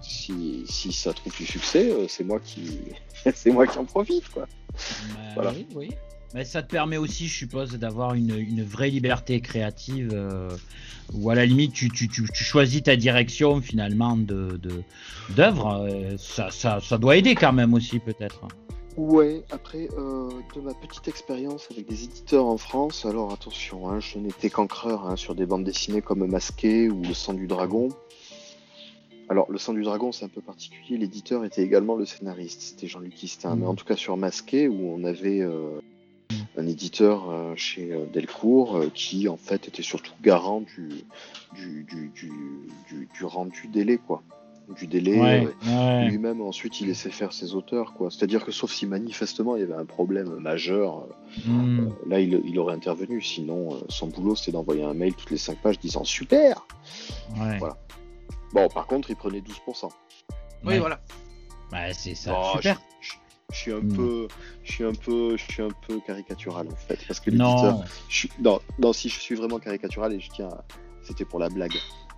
[0.00, 2.80] si, si ça trouve du succès, c'est moi qui.
[3.34, 4.46] c'est moi qui en profite, quoi.
[4.46, 5.52] Bah, Voilà.
[5.52, 5.90] Oui, oui.
[6.34, 10.48] Mais ça te permet aussi, je suppose, d'avoir une, une vraie liberté créative euh,
[11.12, 14.82] où à la limite tu, tu, tu, tu choisis ta direction finalement de de-
[15.34, 15.82] d'œuvre.
[15.90, 18.46] euh, ça, ça, ça doit aider quand même aussi peut-être.
[18.96, 23.98] Ouais, après, euh, de ma petite expérience avec des éditeurs en France, alors attention, hein,
[23.98, 27.88] je n'étais qu'encreur hein, sur des bandes dessinées comme Masqué ou Le sang du dragon.
[29.28, 32.88] Alors, Le sang du dragon, c'est un peu particulier, l'éditeur était également le scénariste, c'était
[32.88, 33.54] Jean-Luc Istin.
[33.56, 35.80] Mais en tout cas, sur Masqué, où on avait euh,
[36.56, 41.04] un éditeur euh, chez euh, Delcourt euh, qui, en fait, était surtout garant du,
[41.54, 42.32] du, du, du,
[42.88, 44.22] du, du rendu délai, quoi.
[44.76, 45.18] Du délai.
[45.18, 46.04] Ouais, ouais.
[46.08, 49.56] lui-même ensuite il laissait faire ses auteurs quoi c'est à dire que sauf si manifestement
[49.56, 51.08] il y avait un problème majeur
[51.44, 51.80] Hmm.
[51.80, 55.32] euh, là il, il aurait intervenu sinon euh, son boulot c'était d'envoyer un mail toutes
[55.32, 56.68] les 5 pages disant super
[57.36, 57.58] Ouais.
[57.58, 57.76] Voilà.
[58.52, 59.90] bon par contre il prenait 12% Oui,
[60.74, 60.78] Ouais.
[60.78, 61.00] voilà.
[61.72, 62.80] Bah, c'est ça, Oh, super.
[63.00, 63.14] je, je-
[63.52, 63.96] je suis un Mm.
[63.96, 64.28] peu
[64.64, 67.82] je suis un peu je suis un peu caricatural en fait parce que Non.
[68.08, 70.64] je non, non, si je suis vraiment caricatural et je tiens à...
[71.02, 71.74] C'était pour la blague.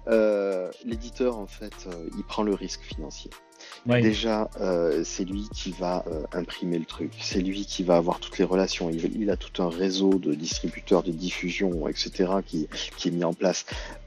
[0.09, 3.31] Euh, L'éditeur, en fait, euh, il prend le risque financier.
[3.87, 4.03] Ouais.
[4.03, 7.13] Déjà, euh, c'est lui qui va imprimer le truc.
[7.21, 8.91] C'est lui qui va avoir toutes les relations.
[8.91, 12.33] Il, il a tout un réseau de distributeurs, de diffusion, etc.
[12.45, 13.65] qui, qui est mis en place.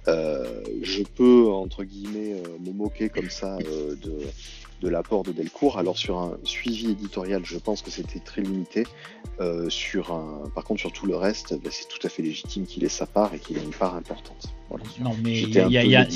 [0.08, 4.20] Je peux, entre guillemets, me moquer comme ça de,
[4.82, 5.78] de l'apport de Delcourt.
[5.80, 8.86] Alors, sur un suivi éditorial, je pense que c'était très limité.
[9.42, 10.44] Euh, sur un...
[10.54, 13.06] Par contre, sur tout le reste, bah, c'est tout à fait légitime qu'il ait sa
[13.06, 14.48] part et qu'il ait une part importante.
[14.70, 14.86] Voilà.
[15.02, 16.08] Non, mais il y y a-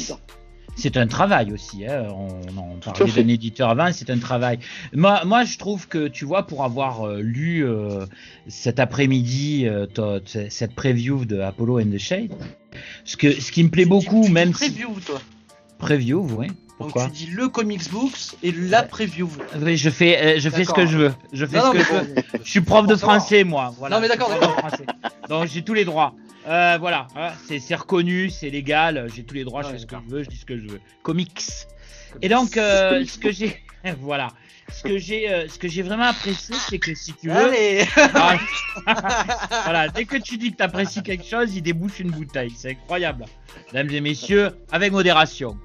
[0.76, 1.86] c'est un travail aussi.
[1.86, 2.07] Hein.
[2.12, 4.60] On, on parlait d'un éditeur avant, c'est un travail.
[4.93, 8.05] Moi, moi, je trouve que tu vois, pour avoir euh, lu euh,
[8.47, 9.88] cet après-midi euh,
[10.26, 12.32] cette preview de Apollo and the Shade,
[13.03, 15.20] ce que ce qui me plaît beaucoup, tu même si preview, toi.
[15.80, 16.47] preview, oui.
[16.80, 18.88] Donc tu dis le comics books et la Ouais.
[18.88, 19.30] preview.
[19.61, 21.13] Oui, je fais, euh, je fais ce que je veux.
[21.34, 22.15] Je fais Non, ce non, que je veux.
[22.43, 23.73] Je suis prof de français, moi.
[23.77, 23.95] Voilà.
[23.97, 24.86] Non, mais Je suis d'accord, prof de français.
[25.27, 26.13] Donc j'ai tous les droits.
[26.47, 29.07] Euh, voilà, hein, c'est c'est reconnu, c'est légal.
[29.13, 29.61] J'ai tous les droits.
[29.63, 30.80] je fais ce que je veux, je dis ce que je veux.
[31.03, 31.41] Comics.
[32.21, 33.61] Et donc, euh, ce que j'ai,
[33.99, 34.30] voilà,
[34.73, 37.86] ce que j'ai, euh, ce que j'ai vraiment apprécié, c'est que si tu veux, Allez
[39.65, 42.51] voilà, dès que tu dis que tu apprécies quelque chose, il débouche une bouteille.
[42.55, 43.25] C'est incroyable.
[43.73, 45.57] Mesdames et messieurs, avec modération.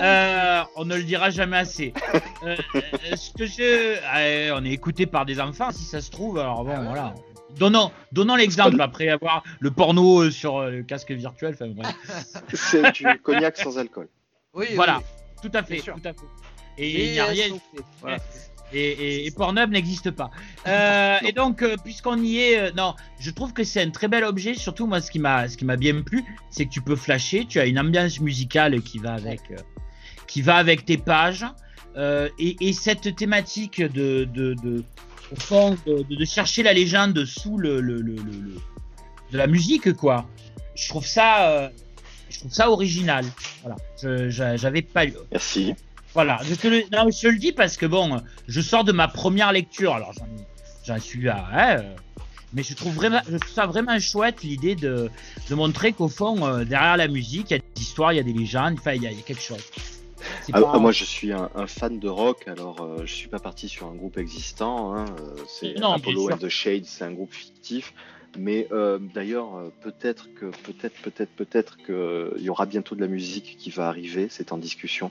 [0.00, 1.92] Euh, on ne le dira jamais assez.
[2.44, 2.54] Euh,
[3.16, 6.38] ce que je, on est écouté par des enfants, si ça se trouve.
[6.38, 7.14] Alors bon, Ah voilà.
[7.56, 11.54] Donnons, donnons l'exemple après avoir le porno euh, sur le casque virtuel.
[11.54, 11.94] Enfin, bref.
[12.54, 14.08] C'est du cognac sans alcool.
[14.54, 15.04] oui, Voilà, oui.
[15.50, 15.94] tout à fait, Bien sûr.
[15.94, 16.26] tout à fait.
[16.78, 17.46] Et il n'y a rien.
[18.00, 18.18] Voilà.
[18.72, 20.30] Et, et, et Pornhub n'existe pas.
[20.66, 24.08] Euh, et donc, euh, puisqu'on y est, euh, non, je trouve que c'est un très
[24.08, 24.54] bel objet.
[24.54, 27.46] Surtout, moi, ce qui m'a, ce qui m'a bien plu, c'est que tu peux flasher.
[27.48, 29.56] Tu as une ambiance musicale qui va avec, euh,
[30.26, 31.46] qui va avec tes pages.
[31.96, 34.84] Euh, et, et cette thématique de, de, de
[35.32, 38.60] au fond, de, de- chercher la légende sous le, le, le, le- le-
[39.32, 40.28] de la musique, quoi.
[40.74, 41.68] Je trouve ça, euh,
[42.28, 43.24] je trouve ça original.
[43.62, 44.56] Voilà.
[44.56, 45.14] J'avais pas lu.
[45.32, 45.74] Merci.
[46.16, 46.38] Voilà.
[46.44, 49.06] Je te le, non, je te le dis parce que bon, je sors de ma
[49.06, 49.92] première lecture.
[49.94, 50.12] Alors
[50.84, 51.46] j'en suis à.
[51.52, 51.94] hein, euh,
[52.54, 55.10] mais je trouve vraiment, je trouve ça vraiment chouette l'idée de,
[55.50, 58.20] de montrer qu'au fond, euh, derrière la musique, il y a des histoires, il y
[58.20, 59.62] a des légendes, enfin, il y, y a quelque chose.
[60.52, 63.38] Ah, pas- moi, je suis un, un fan de rock, alors euh, je suis pas
[63.40, 64.94] parti sur un groupe existant.
[64.94, 67.92] hein, euh, c'est Non, Apollo and the Shades, c'est un groupe fictif.
[68.38, 68.68] Mais
[69.14, 69.48] d'ailleurs,
[69.80, 73.88] peut-être que, peut-être, peut-être, peut-être que il y aura bientôt de la musique qui va
[73.88, 74.26] arriver.
[74.28, 75.10] C'est en discussion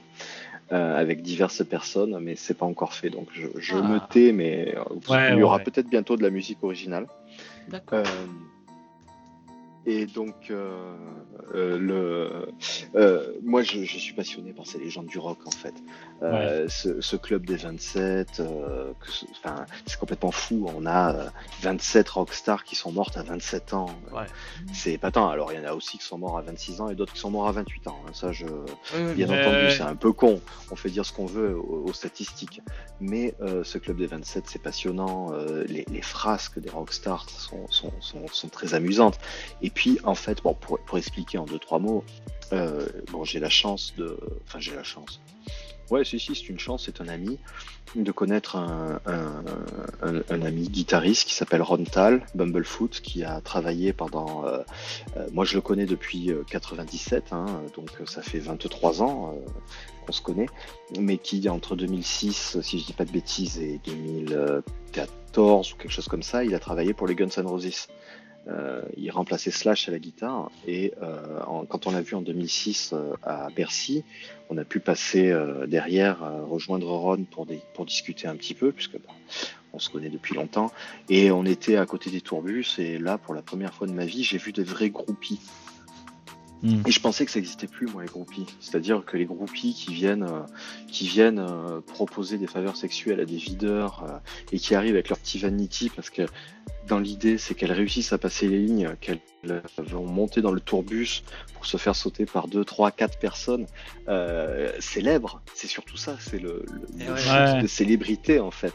[0.72, 3.10] euh, avec diverses personnes, mais c'est pas encore fait.
[3.10, 3.82] Donc, je, je Ah.
[3.82, 5.62] me tais, mais euh, Ouais, il y aura ouais.
[5.64, 7.06] peut-être bientôt de la musique originale.
[7.68, 8.02] D'accord.
[9.86, 10.94] Euh, et donc, euh,
[11.54, 12.48] euh, le,
[12.96, 15.74] euh, moi, je, je suis passionné par ces légendes du rock, en fait.
[16.22, 18.92] Euh, ce, ce club des 27, euh,
[19.30, 20.66] enfin, c'est complètement fou.
[20.76, 21.28] On a euh,
[21.62, 23.86] 27 rockstars qui sont mortes à 27 ans.
[24.12, 24.24] Ouais.
[24.72, 25.28] C'est épatant.
[25.28, 27.20] Alors, il y en a aussi qui sont morts à 26 ans et d'autres qui
[27.20, 28.00] sont morts à 28 ans.
[28.06, 28.10] hein.
[28.12, 28.46] Ça, je,
[29.14, 29.70] Bien Ouais, entendu, ouais.
[29.70, 30.40] c'est un peu con.
[30.70, 32.60] On fait dire ce qu'on veut aux, aux statistiques.
[33.00, 35.32] Mais euh, ce club des 27, c'est passionnant.
[35.32, 39.18] Euh, les, les frasques des rockstars sont, sont, sont, sont très amusantes.
[39.62, 42.02] Et puis, en fait, bon, pour, pour expliquer en deux, trois mots,
[42.54, 44.18] euh, bon, j'ai la chance de.
[44.46, 45.20] Enfin, j'ai la chance.
[45.90, 47.38] Ouais, si, si, c'est une chance, c'est un ami
[47.94, 49.00] de connaître un,
[50.02, 54.46] un, ami guitariste qui s'appelle Ron Tal, Bumblefoot, qui a travaillé pendant.
[54.46, 54.58] euh,
[55.16, 57.46] euh, moi, je le connais depuis euh, 97, hein,
[57.76, 59.38] donc ça fait 23 ans
[60.04, 60.48] qu'on se connaît,
[60.98, 66.08] mais qui, entre 2006, si je dis pas de bêtises, et 2014 ou quelque chose
[66.08, 67.88] comme ça, il a travaillé pour les Guns N' Roses.
[68.48, 72.22] Euh, il remplaçait Slash à la guitare et euh, en- quand on l'a vu en
[72.22, 74.04] 2006 euh, à Bercy,
[74.50, 75.34] on a pu passer
[75.66, 76.18] derrière,
[76.48, 79.12] rejoindre Ron pour, des, pour discuter un petit peu puisque bah,
[79.72, 80.70] on se connaît depuis longtemps.
[81.08, 84.04] Et on était à côté des tourbus et là pour la première fois de ma
[84.04, 85.40] vie j'ai vu des vrais groupies.
[86.62, 86.82] Mm.
[86.86, 88.46] et je pensais que ça n'existait plus moi les groupies.
[88.60, 90.26] C'est-à-dire que les groupies qui viennent
[90.86, 91.44] qui viennent
[91.86, 94.20] proposer des faveurs sexuelles à des videurs
[94.52, 96.22] et qui arrivent avec leur petit vanity parce que
[96.86, 100.60] dans l'idée, c'est qu'elles réussissent à passer les lignes, qu'elles euh, vont monter dans le
[100.60, 103.66] tourbus pour se faire sauter par deux, trois, quatre personnes
[104.08, 105.42] euh, célèbres.
[105.54, 107.62] C'est surtout ça, c'est le, le, Eh le ouais.
[107.62, 108.74] de célébrité en fait.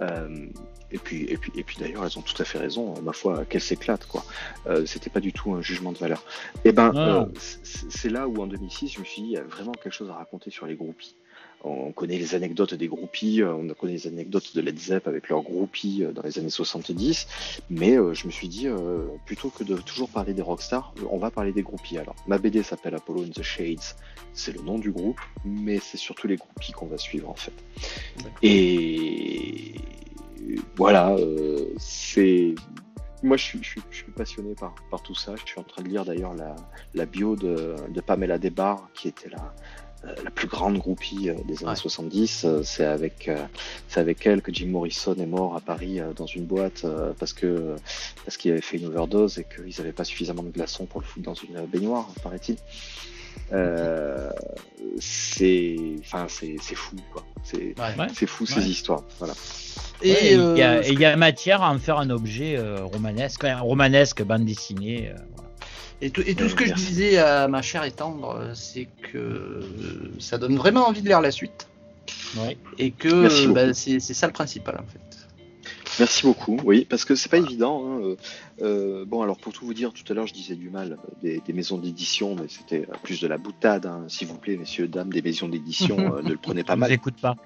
[0.00, 0.46] Euh,
[0.90, 2.94] et puis, et puis, et puis d'ailleurs, elles ont tout à fait raison.
[3.02, 4.24] Ma foi, qu'elles s'éclatent quoi.
[4.66, 6.22] Euh, C'était pas du tout un jugement de valeur.
[6.64, 9.36] Et ben, euh, c'est c'est là où en 2006, je me suis dit, il y
[9.36, 11.16] a vraiment quelque chose à raconter sur les groupies.
[11.66, 15.30] On connaît les anecdotes des groupies, euh, on connaît les anecdotes de Led Zepp avec
[15.30, 17.26] leurs groupies euh, dans les années 70,
[17.70, 18.68] mais euh, je me suis dit,
[19.24, 21.96] plutôt que de toujours parler des rockstars, on va parler des groupies.
[21.96, 23.96] Alors, ma BD s'appelle Apollo in the Shades,
[24.34, 27.54] c'est le nom du groupe, mais c'est surtout les groupies qu'on va suivre en fait.
[28.42, 29.74] Et
[30.76, 31.16] voilà,
[31.78, 32.54] c'est.
[33.22, 35.34] Moi, je suis, je, suis, je suis passionné par, par tout ça.
[35.36, 36.54] Je suis en train de lire d'ailleurs la,
[36.92, 39.54] la bio de, de Pamela Debar, qui était la,
[40.24, 41.76] la plus grande groupie euh, des années Ouais.
[41.76, 42.44] 70.
[42.44, 43.36] Euh, C'est avec, euh,
[43.88, 47.12] c'est avec elle que Jim Morrison est mort à Paris euh, dans une boîte euh,
[47.18, 47.76] parce que
[48.24, 51.06] parce qu'il avait fait une overdose et qu'ils n'avaient pas suffisamment de glaçons pour le
[51.06, 52.56] foutre dans une baignoire, paraît-il.
[53.52, 54.30] Euh,
[54.98, 57.24] c'est, enfin, c'est, c'est fou, quoi.
[57.42, 58.26] C'est, Ouais.
[58.26, 58.50] Fou Ouais.
[58.50, 59.02] ces histoires.
[59.18, 59.34] Voilà.
[60.02, 63.44] Et, Ouais, il y, euh, a- y matière à en faire un objet euh, romanesque,
[63.44, 65.12] un romanesque, bande dessinée.
[66.02, 66.82] Et tout, et tout Ouais, ce que merci.
[66.84, 69.60] je disais à ma chère et tendre, euh, c'est que euh,
[70.18, 71.68] ça donne vraiment envie de lire la suite.
[72.36, 72.58] Ouais.
[72.78, 73.74] Et que euh, bah, beaucoup.
[73.74, 75.00] c'est c'est ça le principal en fait.
[76.00, 76.58] Merci beaucoup.
[76.64, 77.84] Oui, parce que c'est pas évident.
[78.02, 78.16] hein,
[78.60, 81.40] euh, bon, alors pour tout vous dire, tout à l'heure, je disais du mal des,
[81.46, 83.86] des maisons d'édition, mais c'était plus de la boutade.
[83.86, 84.02] hein.
[84.08, 86.80] S'il vous plaît, messieurs, dames, des maisons d'édition, euh, ne le prenez pas Je vous
[86.80, 86.92] mal.
[86.92, 87.36] écoute pas.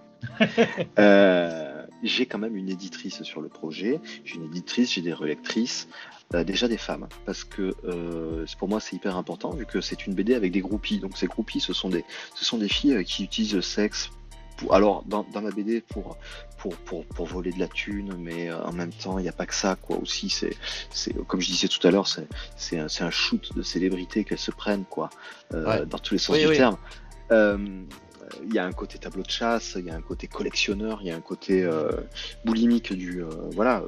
[0.99, 1.68] Euh,
[2.03, 4.01] j'ai quand même une éditrice sur le projet.
[4.25, 5.89] J'ai une éditrice, j'ai des relectrices,
[6.35, 10.07] euh, déjà des femmes, parce que euh, pour moi c'est hyper important vu que c'est
[10.07, 10.99] une BD avec des groupies.
[10.99, 14.11] Donc ces groupies, ce sont des, ce sont des filles euh, qui utilisent le sexe.
[14.59, 16.17] Pour, alors dans, dans ma BD pour,
[16.59, 19.33] pour, pour, pour voler de la thune, mais euh, en même temps il n'y a
[19.33, 19.97] pas que ça quoi.
[19.99, 20.57] Aussi c'est,
[20.91, 22.27] c'est comme je disais tout à l'heure, c'est,
[22.57, 25.11] c'est, un, c'est un shoot de célébrité qu'elles se prennent quoi,
[25.55, 25.87] euh, Ouais.
[25.87, 26.57] dans tous les sens Oui, du oui.
[26.57, 26.77] terme.
[27.31, 27.57] Euh,
[28.47, 31.09] il y a un côté tableau de chasse, il y a un côté collectionneur, il
[31.09, 31.91] y a un côté euh,
[32.45, 33.83] boulimique du euh, voilà.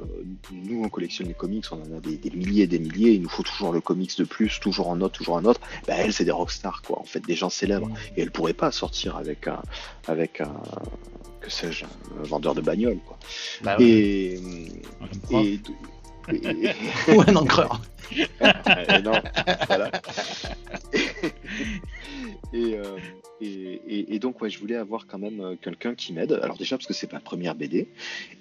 [0.51, 3.11] Nous on collectionne les comics, on en a des, des milliers et des milliers.
[3.11, 5.61] Il nous faut toujours le comics de plus, toujours un autre, toujours un autre.
[5.87, 8.71] Ben, elles c'est des rockstars quoi, en fait des gens célèbres et elles pourraient pas
[8.71, 9.61] sortir avec un
[10.07, 10.53] avec un
[11.39, 13.17] que sais-je un vendeur de bagnole quoi.
[13.63, 13.85] Bah, ouais.
[13.85, 15.59] Et-
[16.29, 17.81] Ou un encreur.
[19.03, 19.13] non,
[19.67, 19.91] voilà.
[22.53, 22.97] euh,
[23.43, 26.33] et, donc, ouais, je voulais avoir quand même euh, quelqu'un qui m'aide.
[26.43, 27.87] Alors déjà parce que c'est ma première BD.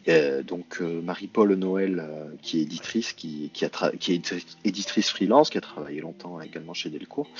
[0.08, 2.04] Euh, donc Marie-Paul Noël,
[2.42, 6.74] qui est éditrice, qui, qui, a qui est éditrice freelance, qui a travaillé longtemps également
[6.74, 7.30] chez Delcourt,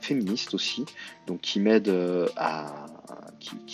[0.00, 0.84] féministe aussi,
[1.26, 1.92] donc qui m'aide
[2.36, 2.86] à,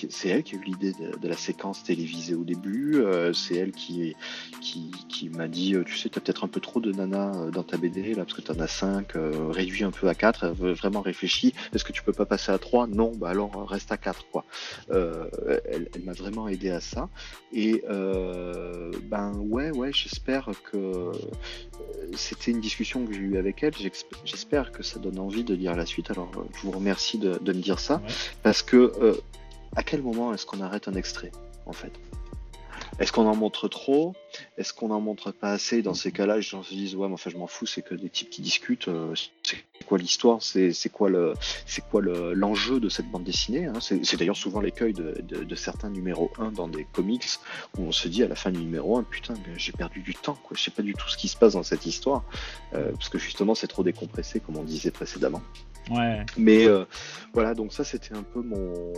[0.08, 3.02] c'est elle qui a eu l'idée de, la séquence télévisée au début.
[3.32, 4.14] c'est elle qui,
[4.60, 7.62] qui, qui m'a dit, tu sais, tu as peut-être un peu trop de nana dans
[7.62, 9.12] ta BD là, parce que tu en as 5,
[9.50, 11.54] réduit un peu à 4, vraiment réfléchi.
[11.74, 14.44] Est-ce que tu peux pas passer à 3 Non, bah alors reste à 4 quoi.
[14.90, 15.28] Euh,
[15.64, 17.08] elle, m'a vraiment aidé à ça.
[17.52, 21.12] Et euh, ben ouais, ouais, j'espère que euh,
[22.16, 23.72] c'était une discussion que j'ai eue avec elle.
[24.24, 26.10] J'espère que ça donne envie de lire la suite.
[26.10, 28.02] Alors je vous remercie de, me dire ça.
[28.42, 28.92] Parce que
[29.76, 31.32] à quel moment est-ce qu'on arrête un extrait
[31.66, 31.92] en fait?
[32.98, 34.14] Est-ce qu'on en montre trop?
[34.58, 35.82] Est-ce qu'on en montre pas assez?
[35.82, 37.94] Dans ces cas-là, les gens se disent ouais, mais enfin je m'en fous, c'est que
[37.94, 38.88] des types qui discutent.
[38.88, 40.42] Euh, c'est quoi l'histoire?
[40.42, 41.34] C'est quoi le
[41.66, 43.80] c'est quoi l'enjeu de cette bande dessinée hein?
[43.80, 47.26] C'est d'ailleurs souvent l'écueil de, certains numéros 1 dans des comics
[47.78, 50.38] où on se dit à la fin du numéro 1 putain j'ai perdu du temps
[50.42, 50.56] quoi.
[50.56, 52.24] Je sais pas du tout ce qui se passe dans cette histoire
[52.74, 55.42] euh, parce que justement c'est trop décompressé comme on disait précédemment.
[55.90, 56.24] Ouais.
[56.36, 56.84] Mais euh,
[57.34, 58.92] voilà, donc ça c'était un peu mon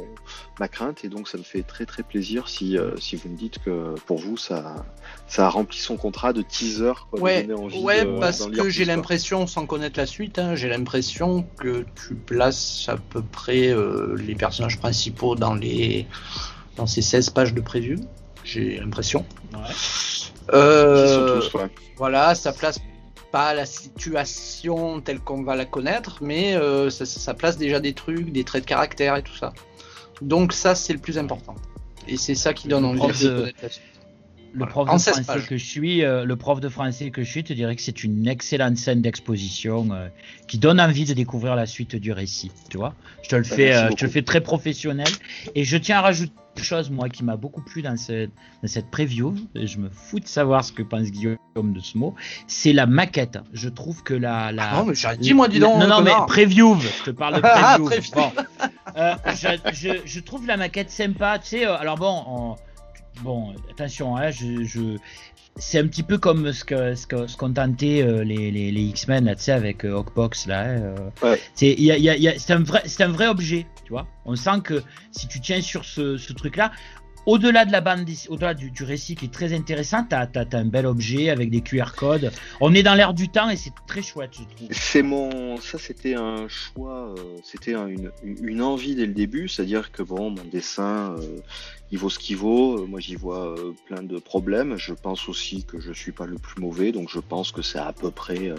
[0.61, 3.37] ma crainte et donc ça me fait très très plaisir si, euh, si vous me
[3.37, 4.85] dites que pour vous ça
[5.27, 6.93] ça a rempli son contrat de teaser.
[7.13, 7.49] ouais,
[7.83, 12.87] ouais parce que j'ai l'impression, sans connaître la suite, hein, j'ai l'impression que tu places
[12.89, 16.07] à peu près euh, les personnages principaux dans les
[16.77, 17.97] dans ces 16 pages de preview.
[18.45, 19.25] J'ai l'impression.
[19.55, 19.61] Ouais.
[21.97, 22.81] Voilà, ça place
[23.33, 28.31] pas la situation telle qu'on va la connaître, mais euh, ça, place déjà des trucs,
[28.31, 29.53] des traits de caractère et tout ça.
[30.21, 31.57] Donc ça, c'est le plus important.
[32.07, 33.53] Et c'est ça qui donne envie de,
[34.55, 37.45] le prof de français que je suis, euh, le prof de français que je suis,
[37.45, 40.09] te dirais que c'est une excellente scène d'exposition euh,
[40.49, 42.51] qui donne envie de découvrir la suite du récit.
[42.71, 45.09] Tu vois, je te le bah, fais, je te le fais très professionnel.
[45.55, 48.91] Et je tiens à rajouter une chose, moi, qui m'a beaucoup plu dans, dans cette
[48.91, 49.35] preview.
[49.55, 52.15] Et je me fous de savoir ce que pense Guillaume de ce mot.
[52.47, 53.39] C'est la maquette.
[53.53, 54.71] Je trouve que la, la.
[54.71, 55.79] Ah non, mais j'ai dit moi, dis donc.
[55.79, 56.79] Non, non, mais preview.
[56.81, 58.13] Je te parle de ah, preview.
[58.15, 58.33] bon.
[58.97, 61.39] euh, je, je, je, trouve la maquette sympa.
[61.39, 62.23] Tu sais, euh, alors bon.
[62.27, 62.57] On,
[63.23, 64.97] bon, attention, hein, je,
[65.57, 68.71] c'est un petit peu comme ce que ce que ce qu'ont tenté euh, les, les,
[68.71, 70.63] les X-Men là, tu sais, avec euh, Hawkbox là.
[70.63, 71.37] Hein, euh.
[71.55, 74.07] C'est y a, y a, c'est un vrai c'est un vrai objet, tu vois.
[74.25, 76.73] On sent que si tu tiens sur ce, ce truc là,
[77.27, 80.65] au-delà de la bande, au-delà du, du, récit qui est très intéressant, tu as, un
[80.65, 82.33] bel objet avec des QR codes.
[82.61, 84.69] On est dans l'air du temps et c'est très chouette, je trouve.
[84.71, 89.93] C'est mon, ça c'était un choix, euh, c'était une, une, envie dès le début, c'est-à-dire
[89.93, 91.15] que bon, mon dessin,
[91.93, 92.81] il vaut ce qu'il vaut.
[92.81, 93.55] Euh, moi, j'y vois
[93.87, 94.77] plein de problèmes.
[94.77, 97.79] Je pense aussi que je suis pas le plus mauvais, donc je pense que c'est
[97.79, 98.53] à peu près,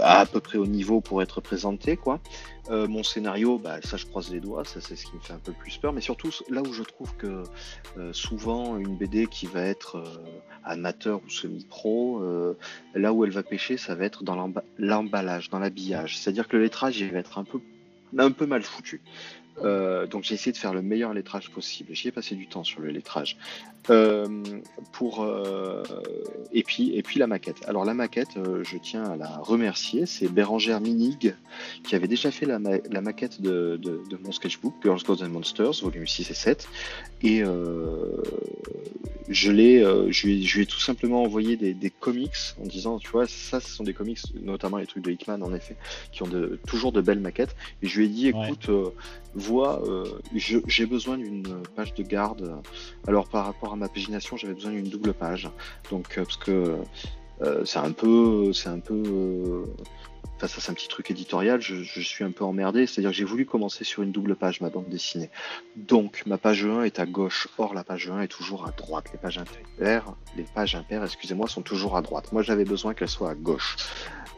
[0.00, 2.20] à peu près au niveau pour être présenté, quoi.
[2.70, 5.32] Euh, mon scénario, bah, ça je croise les doigts, ça c'est ce qui me fait
[5.32, 7.42] un peu plus peur, mais surtout là où je trouve que
[7.98, 10.04] euh, souvent une BD qui va être euh,
[10.62, 12.22] amateur ou semi-pro,
[12.94, 16.18] là où elle va pêcher, ça va être dans l'emballage, dans l'habillage.
[16.18, 17.60] C'est-à-dire que le lettrage, il va être un peu,
[18.16, 19.00] un peu mal foutu.
[19.62, 21.94] Donc j'ai essayé de faire le meilleur lettrage possible.
[21.94, 23.36] J'y ai passé du temps sur le lettrage.
[23.88, 24.42] Euh,
[24.92, 25.82] pour euh,
[26.52, 27.56] et puis et puis la maquette.
[27.66, 30.04] Alors la maquette, euh, je tiens à la remercier.
[30.04, 31.34] C'est Bérangère Minig
[31.84, 35.30] qui avait déjà fait la, la maquette de, de, de, mon sketchbook Girls, Gods and
[35.30, 36.68] Monsters, volume 6 et 7.
[37.22, 37.42] Et
[39.28, 42.98] je l'ai, je, lui, je lui ai tout simplement envoyé des, des, comics en disant,
[42.98, 45.76] tu vois, ça, ce sont des comics, notamment les trucs de Hickman en effet,
[46.12, 47.54] qui ont de, toujours de belles maquettes.
[47.82, 48.68] Et je lui ai dit, écoute,
[49.34, 49.82] vois,
[50.34, 52.60] j'ai besoin d'une page de garde.
[53.06, 55.48] Alors par rapport à ma pagination, j'avais besoin d'une double page.
[55.90, 56.78] Donc, euh, parce que
[57.42, 59.64] euh, c'est un peu, c'est un peu, euh,
[60.40, 61.60] ça c'est un petit truc éditorial.
[61.60, 64.70] Je, suis un peu emmerdé, c'est-à-dire que j'ai voulu commencer sur une double page ma
[64.70, 65.30] bande dessinée.
[65.76, 69.06] Donc ma page 1 est à gauche, or la page 1 est toujours à droite.
[69.12, 72.32] Les pages impaires, les pages impaires, excusez-moi, sont toujours à droite.
[72.32, 73.76] Moi j'avais besoin qu'elles soient à gauche.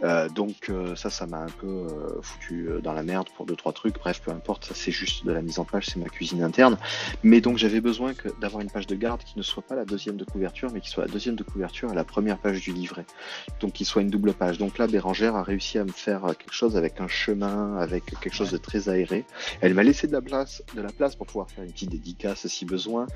[0.03, 3.57] Euh, donc euh, ça, ça m'a un peu euh, foutu dans la merde pour deux
[3.57, 3.95] trois trucs.
[3.95, 6.77] Bref, peu importe, ça c'est juste de la mise en page, c'est ma cuisine interne.
[7.23, 10.17] Mais donc j'avais besoin d'avoir une page de garde qui ne soit pas la deuxième
[10.17, 13.07] de couverture, mais qui soit la deuxième de couverture à la première page du livret.
[13.61, 14.59] Donc qui soit une double page.
[14.59, 18.35] Donc là, Bérangère a réussi à me faire quelque chose avec un chemin, avec quelque
[18.35, 19.25] chose de très aéré.
[19.61, 22.47] Elle m'a laissé de la place, de la place pour pouvoir faire une petite dédicace
[22.47, 23.07] si besoin.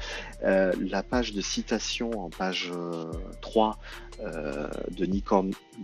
[0.43, 2.72] la page de citation en page
[3.41, 3.78] 3
[4.20, 5.26] de Nick,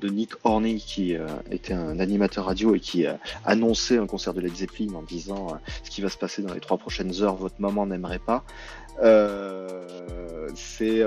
[0.01, 4.35] de Nick Horning qui euh, était un animateur radio et qui a annoncé un concert
[4.35, 7.23] de Led Zeppelin en disant euh, ce qui va se passer dans les trois prochaines
[7.23, 8.45] heures, votre maman n'aimerait pas.
[9.03, 11.03] Euh, c'est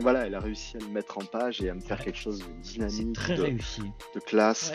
[0.00, 2.40] voilà, elle a réussi à me mettre en page et à me faire quelque chose
[2.40, 3.82] de dynamique, très de, réussi.
[4.14, 4.72] de classe.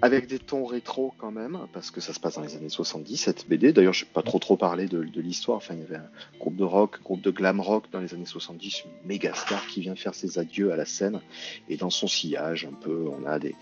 [0.00, 3.16] Avec des tons rétro quand même, parce que ça se passe dans les années 70,
[3.16, 3.72] cette BD.
[3.72, 5.58] D'ailleurs, je n'ai pas trop trop parlé de, l'histoire.
[5.58, 8.26] Enfin, il y avait un groupe de rock, groupe de glam rock dans les années
[8.26, 11.20] 70, une méga star qui vient faire ses adieux à la scène.
[11.68, 13.54] Et dans son sillage, un peu, on a des,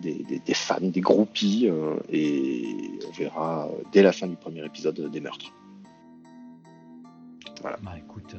[0.00, 2.74] des, fans, des groupies, euh, et
[3.06, 5.52] on verra dès la fin du premier épisode des meurtres.
[7.60, 7.76] Voilà.
[7.82, 8.36] Bah écoute,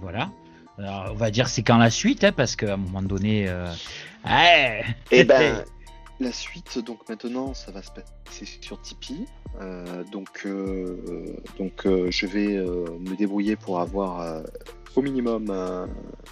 [0.00, 0.32] voilà.
[0.78, 3.46] on va dire c'est quand la suite, hein, parce qu'à un moment donné.
[3.48, 3.72] Euh...
[5.10, 5.64] Eh ben,
[6.20, 9.26] la suite, donc maintenant, ça va se passer sur Tipeee.
[9.60, 10.96] Euh, donc, euh,
[11.58, 14.42] donc euh, je vais me débrouiller pour avoir
[14.96, 15.50] au minimum,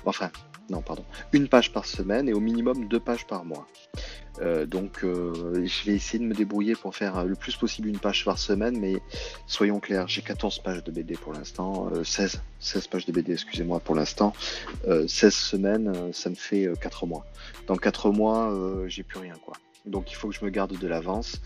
[0.05, 0.31] enfin,
[0.71, 3.67] non, pardon, une page par semaine et au minimum deux pages par mois.
[4.67, 8.39] donc, je vais essayer de me débrouiller pour faire le plus possible une page par
[8.39, 8.97] semaine, mais
[9.47, 13.81] soyons clairs, j'ai 14 pages de BD pour l'instant, 16, 16 pages de BD, excusez-moi,
[13.81, 14.33] pour l'instant,
[14.87, 17.25] 16 semaines, ça me fait 4 mois.
[17.67, 18.55] Dans 4 mois,
[18.87, 19.55] j'ai plus rien, quoi
[19.89, 21.41] donc il faut que je me garde de l'avance.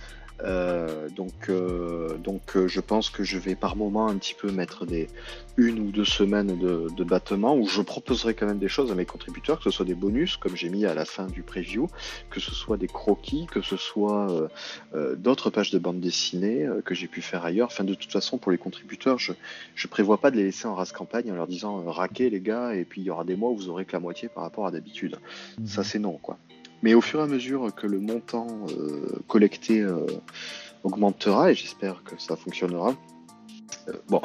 [0.45, 4.51] Euh, donc, euh, donc euh, je pense que je vais par moment un petit peu
[4.51, 5.09] mettre des
[5.57, 8.95] une ou deux semaines de, de, battement où je proposerai quand même des choses à
[8.95, 11.89] mes contributeurs, que ce soit des bonus comme j'ai mis à la fin du preview,
[12.31, 14.49] que ce soit des croquis, que ce soit
[15.19, 17.67] d'autres pages de bande dessinée que j'ai pu faire ailleurs.
[17.67, 19.35] Enfin, de toute façon, pour les contributeurs, je
[19.75, 22.75] je prévois pas de les laisser en race campagne en leur disant raquez les gars
[22.75, 24.67] et puis il y aura des mois où vous aurez que la moitié par rapport
[24.67, 25.19] à d'habitude.
[25.59, 25.67] Mmh.
[25.67, 26.39] Ça c'est non quoi.
[26.83, 30.07] Mais au fur et à mesure que le montant euh, collecté euh,
[30.83, 32.95] augmentera, et j'espère que ça fonctionnera,
[33.89, 34.21] euh, bon,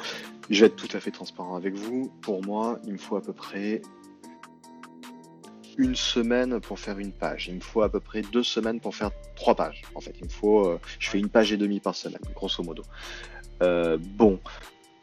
[0.50, 2.12] je vais être tout à fait transparent avec vous.
[2.22, 3.82] Pour moi, il me faut à peu près
[5.78, 7.48] une semaine pour faire une page.
[7.48, 9.84] Il me faut à peu près deux semaines pour faire trois pages.
[9.94, 12.82] En fait, il me faut, je fais une page et demie par semaine, grosso modo.
[14.16, 14.40] bon,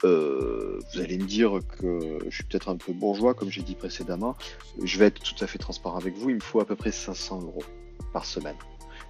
[0.03, 3.75] euh, vous allez me dire que je suis peut-être un peu bourgeois, comme j'ai dit
[3.75, 4.37] précédemment.
[4.83, 6.31] Je vais être tout à fait transparent avec vous.
[6.31, 7.65] Il me faut à peu près 500 euros
[8.13, 8.57] par semaine.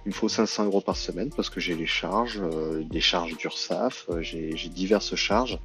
[0.05, 3.35] Il me faut 500 euros par semaine parce que j'ai les charges, euh, des charges
[3.37, 5.59] d'URSAF, euh, j'ai diverses charges.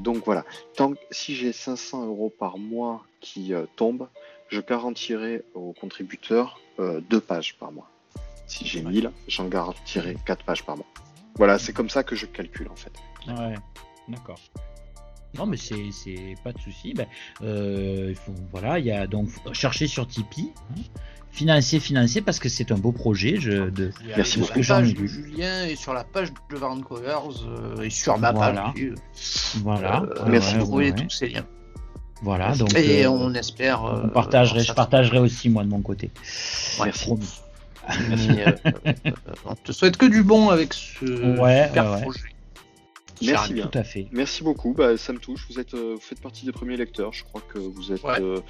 [0.00, 0.44] donc voilà,
[0.74, 4.08] tant si j'ai 500 euros par mois qui tombent,
[4.48, 6.60] je garantirai aux contributeurs
[7.10, 7.90] deux pages par mois.
[8.46, 10.86] Si j'ai 1000, j'en garantirai quatre pages par mois.
[11.36, 12.92] Voilà, c'est comme ça que je calcule en fait.
[13.28, 13.54] Ouais.
[14.08, 14.38] D'accord.
[15.36, 16.94] Non, mais c'est pas de souci.
[16.94, 17.06] Ben,
[17.42, 18.14] euh,
[18.50, 20.80] voilà, il y a donc chercher sur Tipeee, hein,
[21.30, 23.36] financer, financer, parce que c'est un beau projet.
[23.38, 24.62] Je, de, Merci beaucoup.
[24.62, 28.72] J'en ai Julien et sur la page de Vancouver euh, et sur ma voilà.
[28.74, 28.94] page.
[29.62, 30.02] Voilà.
[30.02, 31.46] Euh, merci de trouver tous ces liens.
[32.22, 32.74] Voilà, donc.
[32.74, 33.84] Et on espère.
[33.84, 34.10] on
[34.44, 36.10] je partagerai aussi moi de mon côté.
[36.82, 37.12] Merci.
[39.46, 42.37] on te souhaite que du bon avec ce super projet.
[43.22, 43.66] Merci bien.
[43.66, 44.06] Tout à fait.
[44.12, 44.74] Merci beaucoup.
[44.74, 45.46] Bah, ça me touche.
[45.50, 47.12] Vous êtes, euh, faites partie des premiers lecteurs.
[47.12, 48.04] Je crois que vous êtes.
[48.04, 48.40] Euh,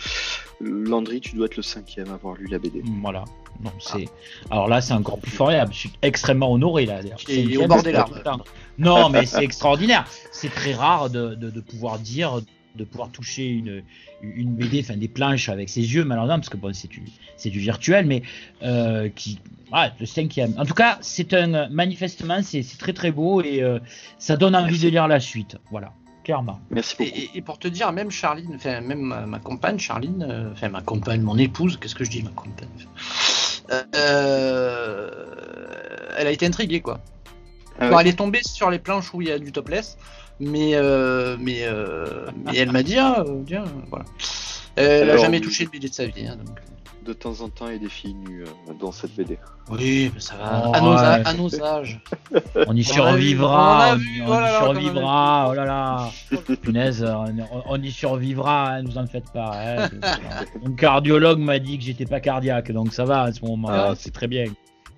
[0.61, 2.83] Landry, tu dois être le cinquième à avoir lu la BD.
[3.03, 3.25] Voilà.
[3.63, 4.09] Non, c'est.
[4.51, 5.73] Alors là, c'est encore plus formidable.
[5.73, 7.01] Je suis extrêmement honoré là.
[7.29, 8.43] Et au bord des larmes.
[8.79, 10.07] Non, mais c'est extraordinaire.
[10.31, 12.41] C'est très rare de, de, pouvoir dire
[12.75, 13.83] de pouvoir toucher une,
[14.23, 17.03] une BD, enfin des planches avec ses yeux, malheureusement, parce que bon, c'est du,
[17.37, 18.23] c'est du virtuel, mais
[18.63, 19.39] euh, qui,
[19.73, 20.55] ah, le cinquième.
[20.59, 23.79] En tout cas, c'est un, manifestement, c'est, très très beau et euh,
[24.19, 25.57] ça donne envie de lire la suite.
[25.71, 25.93] Voilà.
[26.25, 26.61] Clairement.
[26.71, 27.11] Merci beaucoup.
[27.35, 31.23] Et, pour te dire, même Charline, enfin même ma, compagne, Charline, euh, enfin ma compagne,
[31.23, 32.69] mon épouse, qu'est-ce que je dis, ma compagne
[36.19, 37.01] Elle a été intriguée, quoi.
[37.81, 39.99] Ah elle est tombée sur les planches où il y a du topless,
[40.41, 44.05] mais, euh, mais, euh, mais elle m'a dit, ah, tiens, voilà.
[44.77, 46.27] Elle n'a jamais touché le BD de sa vie.
[46.27, 46.57] Hein, donc.
[47.05, 49.39] De temps en temps, il y a des filles nues euh, dans cette BD.
[49.71, 50.65] Oui, mais ça va.
[50.67, 52.01] Oh, à, nos à, nos âges.
[52.67, 53.95] On y survivra.
[53.95, 55.49] On, y survivra.
[55.49, 56.11] Oh là là.
[56.63, 57.05] Punaise,
[57.67, 58.75] on, y survivra.
[58.75, 59.53] Hein, nous en faites pas.
[59.55, 59.89] Hein,
[60.63, 63.69] Mon cardiologue m'a dit que j'étais pas cardiaque, donc ça va à ce moment.
[63.71, 63.95] ah.
[63.97, 64.45] C'est très bien.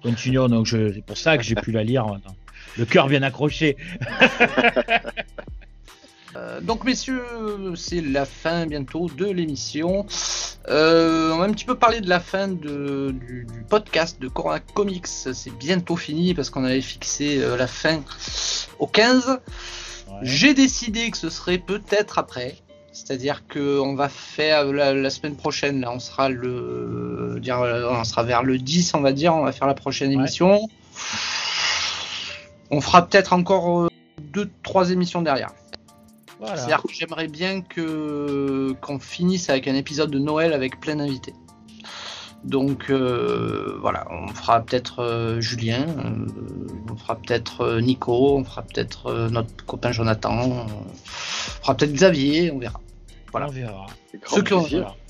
[0.03, 0.49] Continuons.
[0.49, 2.35] Donc c'est pour ça que j'ai pu la lire maintenant.
[2.79, 3.77] Le cœur vient accroché.
[6.37, 7.25] Euh, donc messieurs,
[7.75, 10.07] c'est la fin bientôt de l'émission.
[10.69, 14.61] Euh, on va un petit peu parler de la fin de, du, podcast de Corona
[14.61, 15.07] Comics.
[15.07, 18.03] C'est bientôt fini parce qu'on avait fixé euh, la fin
[18.79, 19.41] au 15.
[20.23, 22.57] J'ai décidé que ce serait peut-être après.
[22.93, 28.23] C'est-à-dire que on va faire la, semaine prochaine, là, on sera le, dire, on sera
[28.25, 30.61] vers le 10, on va dire, on va faire la prochaine émission.
[32.71, 33.89] On fera peut-être encore euh,
[34.21, 35.51] deux, trois émissions derrière.
[36.43, 41.35] C'est-à-dire que j'aimerais bien que qu'on finisse avec un épisode de Noël avec plein d'invités.
[42.45, 45.85] Donc euh, voilà, on fera peut-être euh, Julien,
[46.91, 50.67] on fera peut-être Nico, on fera peut-être notre copain Jonathan, on
[51.05, 52.81] fera peut-être Xavier, on verra.
[53.33, 53.47] Voilà.
[53.49, 53.87] On verra.
[54.27, 54.67] Ceux qui, ont,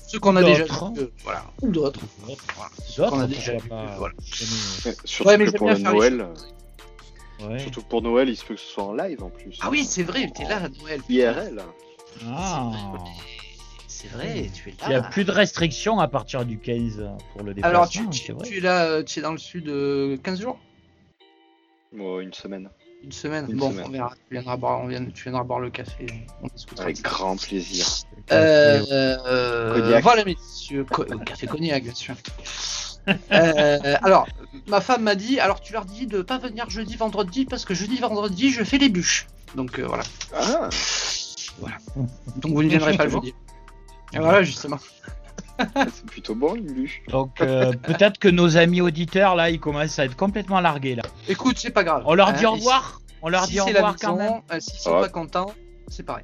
[0.07, 2.01] Ceux qu'on a déjà euh, voilà, ou d'autres.
[2.25, 3.53] Voilà, ceux D'autres, qu'on a déjà
[3.97, 4.13] voilà.
[4.85, 6.27] Ouais, Surtout Ouais, mais pour le Noël,
[7.49, 7.59] Ouais.
[7.59, 9.57] surtout que pour Noël, il se peut que ce soit en live en plus.
[9.61, 11.01] Ah oui, c'est vrai, t'es là à Noël.
[11.09, 11.61] IRL.
[12.27, 12.71] Ah.
[13.87, 14.77] C'est vrai, tu es là.
[14.87, 17.77] Il n'y a plus de restrictions à partir du 15 pour le déplacement.
[17.79, 18.47] Alors, tu, c'est tu, vrai.
[18.47, 20.59] tu es là, euh, tu es dans le sud euh, 15 jours?
[21.93, 22.69] Bon, une semaine.
[23.03, 23.85] Une semaine Une Bon, semaine.
[23.87, 24.13] on verra.
[24.27, 26.05] Tu viendras boire, on vient- tu viendras boire le café.
[26.43, 26.83] On discutera.
[26.85, 27.85] Avec grand plaisir.
[28.31, 30.03] Euh, euh, Cognac.
[30.03, 30.85] Voilà, messieurs.
[30.85, 32.15] Co- euh, café cognac, bien sûr.
[33.07, 34.27] Euh, alors,
[34.67, 37.73] ma femme m'a dit alors tu leur dis de pas venir jeudi, vendredi, parce que
[37.73, 39.27] jeudi, vendredi, je fais les bûches.
[39.55, 40.03] Donc euh, voilà.
[40.35, 40.69] Ah,
[42.37, 43.33] Donc vous ne viendrez pas le jeudi.
[44.13, 44.77] Et voilà, justement.
[45.75, 47.01] c'est plutôt bon une bûche.
[47.09, 51.03] Donc euh, peut-être que nos amis auditeurs là, ils commencent à être complètement largués là.
[51.27, 52.03] Écoute, c'est pas grave.
[52.05, 53.01] On leur Hein, dit au et revoir.
[53.21, 54.41] On leur si dit au revoir quand même.
[54.59, 55.01] S'ils sont Ouais.
[55.01, 55.53] pas contents,
[55.91, 56.23] c'est pareil.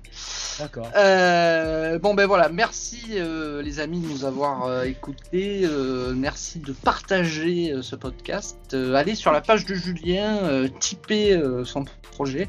[0.59, 0.89] D'accord.
[0.95, 6.59] Euh, bon ben voilà, merci euh, les amis de nous avoir euh, écoutés, euh, merci
[6.59, 8.57] de partager euh, ce podcast.
[8.73, 12.47] Euh, allez sur la page de Julien, euh, typez euh, son projet.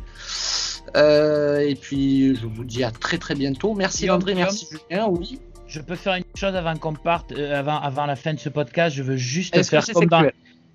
[0.97, 3.75] Euh, et puis je vous dis à très très bientôt.
[3.75, 5.07] Merci Guillaume, André, merci Julien.
[5.09, 5.39] Oui.
[5.67, 8.49] Je peux faire une chose avant qu'on parte, euh, avant, avant la fin de ce
[8.49, 8.97] podcast.
[8.97, 10.23] Je veux juste Est-ce que faire c'est comme dans.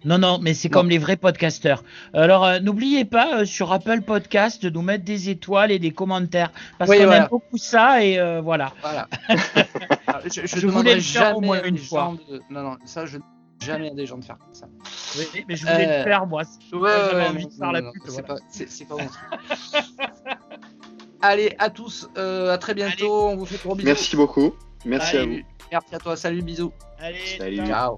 [0.05, 1.83] Non, non, mais c'est comme les vrais podcasteurs.
[2.13, 5.91] Alors, euh, n'oubliez pas euh, sur Apple Podcast de nous mettre des étoiles et des
[5.91, 6.51] commentaires.
[6.77, 7.23] Parce Oui, qu'on voilà.
[7.23, 8.73] aime beaucoup ça et euh, voilà.
[8.81, 9.07] Voilà.
[10.07, 12.13] Alors, je je, Je voulais le faire au jamais moins à une fois.
[12.29, 13.17] de- Non, non, ça je
[13.63, 14.67] jamais à des gens de faire ça.
[15.17, 16.41] Oui, mais je voulais Euh, le faire moi.
[16.73, 18.11] Ouais, j'avais ouais, envie non, de faire la non, pute, c'est
[18.87, 19.07] voilà.
[19.07, 19.13] pas,
[19.79, 19.89] truc.
[21.21, 23.29] Allez, à tous, euh, à très bientôt.
[23.29, 23.87] On vous fait de gros bisous.
[23.87, 24.53] Merci beaucoup.
[24.85, 25.39] Merci à vous.
[25.71, 26.15] Merci à toi.
[26.17, 26.73] Salut, bisous.
[26.99, 27.57] Allez, Salut.
[27.57, 27.67] ciao.
[27.67, 27.97] Ciao.